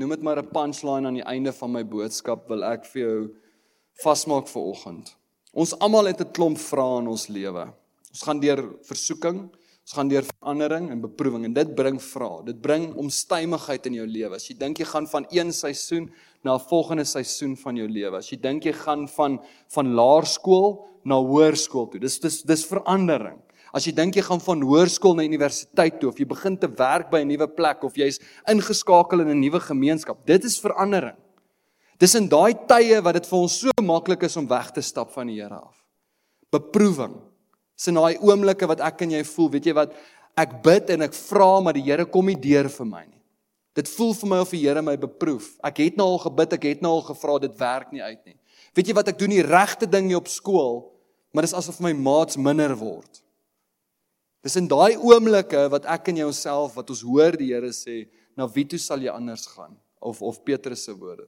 noem 0.00 0.16
dit 0.16 0.24
maar 0.26 0.38
'n 0.38 0.50
punchline 0.50 1.06
aan 1.06 1.20
die 1.20 1.28
einde 1.28 1.52
van 1.52 1.72
my 1.72 1.84
boodskap 1.84 2.48
wil 2.48 2.64
ek 2.64 2.86
vir 2.92 3.00
jou 3.02 3.18
vasmaak 4.02 4.48
vir 4.48 4.62
oggend. 4.62 5.16
Ons 5.54 5.70
almal 5.78 6.10
het 6.10 6.20
'n 6.20 6.32
klomp 6.34 6.58
vrae 6.58 6.98
in 7.00 7.08
ons 7.08 7.28
lewe. 7.28 7.72
Ons 8.10 8.22
gaan 8.22 8.40
deur 8.40 8.74
versoeking, 8.82 9.38
ons 9.84 9.92
gaan 9.94 10.08
deur 10.08 10.24
verandering 10.24 10.90
en 10.90 11.00
beproewing 11.00 11.44
en 11.44 11.52
dit 11.54 11.74
bring 11.74 12.00
vrae. 12.02 12.44
Dit 12.44 12.60
bring 12.60 12.94
omstuimigheid 12.94 13.86
in 13.86 13.94
jou 13.94 14.06
lewe. 14.06 14.34
As 14.34 14.48
jy 14.48 14.58
dink 14.58 14.78
jy 14.78 14.84
gaan 14.84 15.06
van 15.06 15.26
een 15.30 15.52
seisoen 15.52 16.10
na 16.42 16.54
'n 16.54 16.60
volgende 16.60 17.04
seisoen 17.04 17.56
van 17.56 17.76
jou 17.76 17.88
lewe. 17.88 18.16
As 18.16 18.30
jy 18.30 18.40
dink 18.40 18.64
jy 18.64 18.72
gaan 18.72 19.06
van 19.08 19.40
van 19.68 19.94
laerskool 19.94 20.86
na 21.04 21.14
hoërskool 21.14 21.90
toe. 21.90 22.00
Dis 22.00 22.18
dis 22.18 22.42
dis 22.42 22.66
verandering. 22.66 23.38
As 23.72 23.84
jy 23.84 23.92
dink 23.92 24.14
jy 24.14 24.22
gaan 24.22 24.40
van 24.40 24.60
hoërskool 24.62 25.14
na 25.14 25.22
universiteit 25.22 26.00
toe 26.00 26.08
of 26.08 26.18
jy 26.18 26.26
begin 26.26 26.56
te 26.56 26.68
werk 26.68 27.10
by 27.10 27.20
'n 27.20 27.28
nuwe 27.28 27.46
plek 27.46 27.84
of 27.84 27.94
jy's 27.94 28.18
ingeskakel 28.48 29.20
in 29.20 29.28
'n 29.28 29.40
nuwe 29.40 29.60
gemeenskap, 29.60 30.26
dit 30.26 30.44
is 30.44 30.58
verandering. 30.58 31.16
Dis 32.02 32.16
in 32.18 32.26
daai 32.30 32.54
tye 32.68 32.98
wat 33.04 33.18
dit 33.20 33.28
vir 33.30 33.38
ons 33.38 33.56
so 33.64 33.84
maklik 33.84 34.26
is 34.26 34.36
om 34.40 34.48
weg 34.50 34.72
te 34.74 34.82
stap 34.82 35.12
van 35.14 35.30
die 35.30 35.38
Here 35.38 35.60
af. 35.60 35.76
Beproewing. 36.54 37.14
Dis 37.78 37.90
in 37.90 37.98
daai 37.98 38.18
oomblikke 38.22 38.68
wat 38.70 38.82
ek 38.82 39.04
en 39.06 39.14
jy 39.16 39.22
voel, 39.26 39.50
weet 39.54 39.68
jy 39.70 39.74
wat, 39.76 39.94
ek 40.38 40.56
bid 40.64 40.90
en 40.94 41.06
ek 41.06 41.14
vra 41.14 41.50
maar 41.62 41.76
die 41.78 41.84
Here 41.86 42.06
kom 42.06 42.26
nie 42.30 42.38
deur 42.38 42.70
vir 42.70 42.88
my 42.88 43.04
nie. 43.06 43.20
Dit 43.74 43.90
voel 43.90 44.12
vir 44.14 44.30
my 44.30 44.40
of 44.42 44.54
die 44.54 44.62
Here 44.62 44.82
my 44.86 44.94
beproef. 45.00 45.52
Ek 45.66 45.82
het 45.82 45.98
nou 45.98 46.06
al 46.14 46.22
gebid, 46.22 46.56
ek 46.58 46.66
het 46.70 46.82
nou 46.82 46.96
al 46.98 47.06
gevra, 47.08 47.38
dit 47.42 47.54
werk 47.58 47.94
nie 47.94 48.02
uit 48.02 48.20
nie. 48.26 48.38
Weet 48.74 48.90
jy 48.90 48.96
wat 48.98 49.10
ek 49.10 49.18
doen 49.18 49.34
die 49.34 49.44
regte 49.46 49.86
ding 49.90 50.08
nie 50.10 50.18
op 50.18 50.30
skool, 50.30 50.80
maar 51.34 51.46
dis 51.46 51.54
asof 51.54 51.80
my 51.82 51.92
maats 51.94 52.38
minder 52.38 52.74
word. 52.78 53.22
Dis 54.44 54.58
in 54.60 54.68
daai 54.70 54.98
oomblikke 55.00 55.64
wat 55.72 55.86
ek 55.90 56.10
en 56.12 56.20
jouself 56.26 56.74
wat 56.78 56.90
ons 56.92 57.02
hoor 57.06 57.38
die 57.38 57.52
Here 57.54 57.70
sê, 57.74 58.04
na 58.38 58.46
wie 58.50 58.66
toe 58.68 58.78
sal 58.82 59.02
jy 59.02 59.14
anders 59.14 59.46
gaan? 59.50 59.74
Of 60.04 60.20
of 60.22 60.42
Petrus 60.44 60.84
se 60.84 60.92
woorde. 60.92 61.26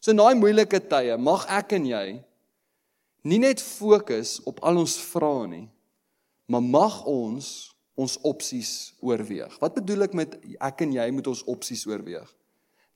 So 0.00 0.12
in 0.14 0.20
daai 0.20 0.36
moeilike 0.38 0.80
tye 0.90 1.16
mag 1.18 1.46
ek 1.50 1.74
en 1.78 1.86
jy 1.88 2.04
nie 3.28 3.40
net 3.42 3.60
fokus 3.62 4.38
op 4.48 4.60
al 4.66 4.78
ons 4.80 4.94
vrae 5.10 5.48
nie, 5.50 5.66
maar 6.48 6.64
mag 6.64 7.02
ons 7.10 7.74
ons 7.98 8.14
opsies 8.22 8.94
oorweeg. 9.02 9.56
Wat 9.58 9.74
bedoel 9.74 10.06
ek 10.06 10.14
met 10.14 10.36
ek 10.62 10.84
en 10.86 10.94
jy 10.94 11.08
moet 11.10 11.26
ons 11.32 11.42
opsies 11.50 11.82
oorweeg? 11.90 12.28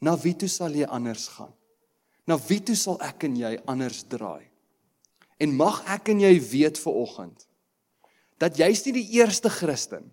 Na 0.03 0.15
wie 0.23 0.35
toe 0.39 0.51
sal 0.51 0.75
jy 0.79 0.87
anders 0.87 1.27
gaan? 1.35 1.51
Na 2.27 2.39
wie 2.39 2.61
toe 2.63 2.77
sal 2.79 3.01
ek 3.03 3.27
en 3.27 3.35
jy 3.39 3.57
anders 3.71 4.05
draai? 4.11 4.47
En 5.43 5.57
mag 5.59 5.81
ek 5.91 6.13
en 6.15 6.23
jy 6.23 6.37
weet 6.53 6.79
vir 6.79 7.01
oggend 7.03 7.49
dat 8.43 8.59
jy's 8.59 8.81
nie 8.87 8.95
die 8.97 9.09
eerste 9.21 9.51
Christen 9.51 10.09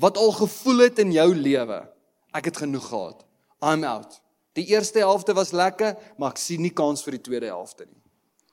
wat 0.00 0.18
al 0.20 0.32
gevoel 0.36 0.86
het 0.86 0.98
in 1.00 1.12
jou 1.12 1.28
lewe 1.36 1.78
ek 2.36 2.50
het 2.50 2.60
genoeg 2.64 2.88
gehad. 2.88 3.24
I'm 3.60 3.84
out. 3.84 4.20
Die 4.60 4.68
eerste 4.74 5.00
helfte 5.02 5.34
was 5.36 5.54
lekker, 5.56 5.96
maar 6.20 6.34
ek 6.34 6.40
sien 6.42 6.62
nie 6.62 6.74
kans 6.74 7.04
vir 7.06 7.16
die 7.16 7.24
tweede 7.30 7.50
helfte 7.50 7.86
nie. 7.86 7.96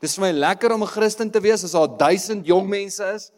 Dis 0.01 0.13
vir 0.15 0.27
my 0.27 0.33
lekker 0.35 0.73
om 0.73 0.83
'n 0.83 0.93
Christen 0.93 1.31
te 1.31 1.41
wees 1.41 1.63
as 1.63 1.73
daar 1.73 1.89
1000 1.97 2.45
jong 2.45 2.67
mense 2.69 3.03
is, 3.15 3.31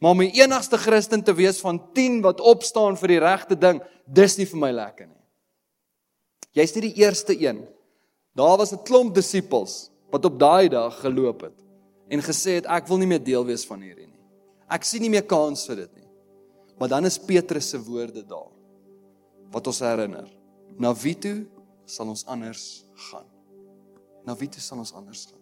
maar 0.00 0.12
om 0.12 0.22
die 0.22 0.40
enigste 0.40 0.78
Christen 0.78 1.22
te 1.22 1.34
wees 1.34 1.60
van 1.60 1.80
10 1.92 2.22
wat 2.22 2.40
opstaan 2.40 2.96
vir 2.96 3.08
die 3.08 3.18
regte 3.18 3.58
ding, 3.58 3.82
dis 4.06 4.38
nie 4.38 4.46
vir 4.46 4.58
my 4.58 4.70
lekker 4.70 5.06
nie. 5.06 5.22
Jy's 6.54 6.74
nie 6.74 6.92
die 6.92 7.02
eerste 7.02 7.34
een. 7.34 7.66
Daar 8.34 8.56
was 8.56 8.72
'n 8.72 8.84
klomp 8.84 9.14
disippels 9.14 9.90
wat 10.10 10.24
op 10.24 10.38
daai 10.38 10.68
dag 10.68 11.00
geloop 11.00 11.42
het 11.42 11.58
en 12.08 12.20
gesê 12.20 12.56
het 12.56 12.66
ek 12.66 12.88
wil 12.88 12.98
nie 12.98 13.06
meer 13.06 13.24
deel 13.24 13.44
wees 13.44 13.66
van 13.66 13.80
hierdie 13.80 14.06
nie. 14.06 14.22
Ek 14.70 14.84
sien 14.84 15.02
nie 15.02 15.10
meer 15.10 15.26
kans 15.26 15.66
vir 15.66 15.76
dit 15.76 15.96
nie. 15.96 16.08
Maar 16.78 16.88
dan 16.88 17.04
is 17.04 17.18
Petrus 17.18 17.68
se 17.70 17.78
woorde 17.78 18.22
daar 18.22 18.52
wat 19.50 19.66
ons 19.66 19.80
herinner. 19.80 20.28
Na 20.78 20.94
wie 20.94 21.18
toe 21.18 21.46
sal 21.88 22.08
ons 22.12 22.24
anders 22.28 22.84
gaan? 23.08 23.26
Na 24.26 24.36
wie 24.36 24.48
toe 24.52 24.62
sal 24.62 24.82
ons 24.82 24.92
anders 24.92 25.24
gaan? 25.30 25.37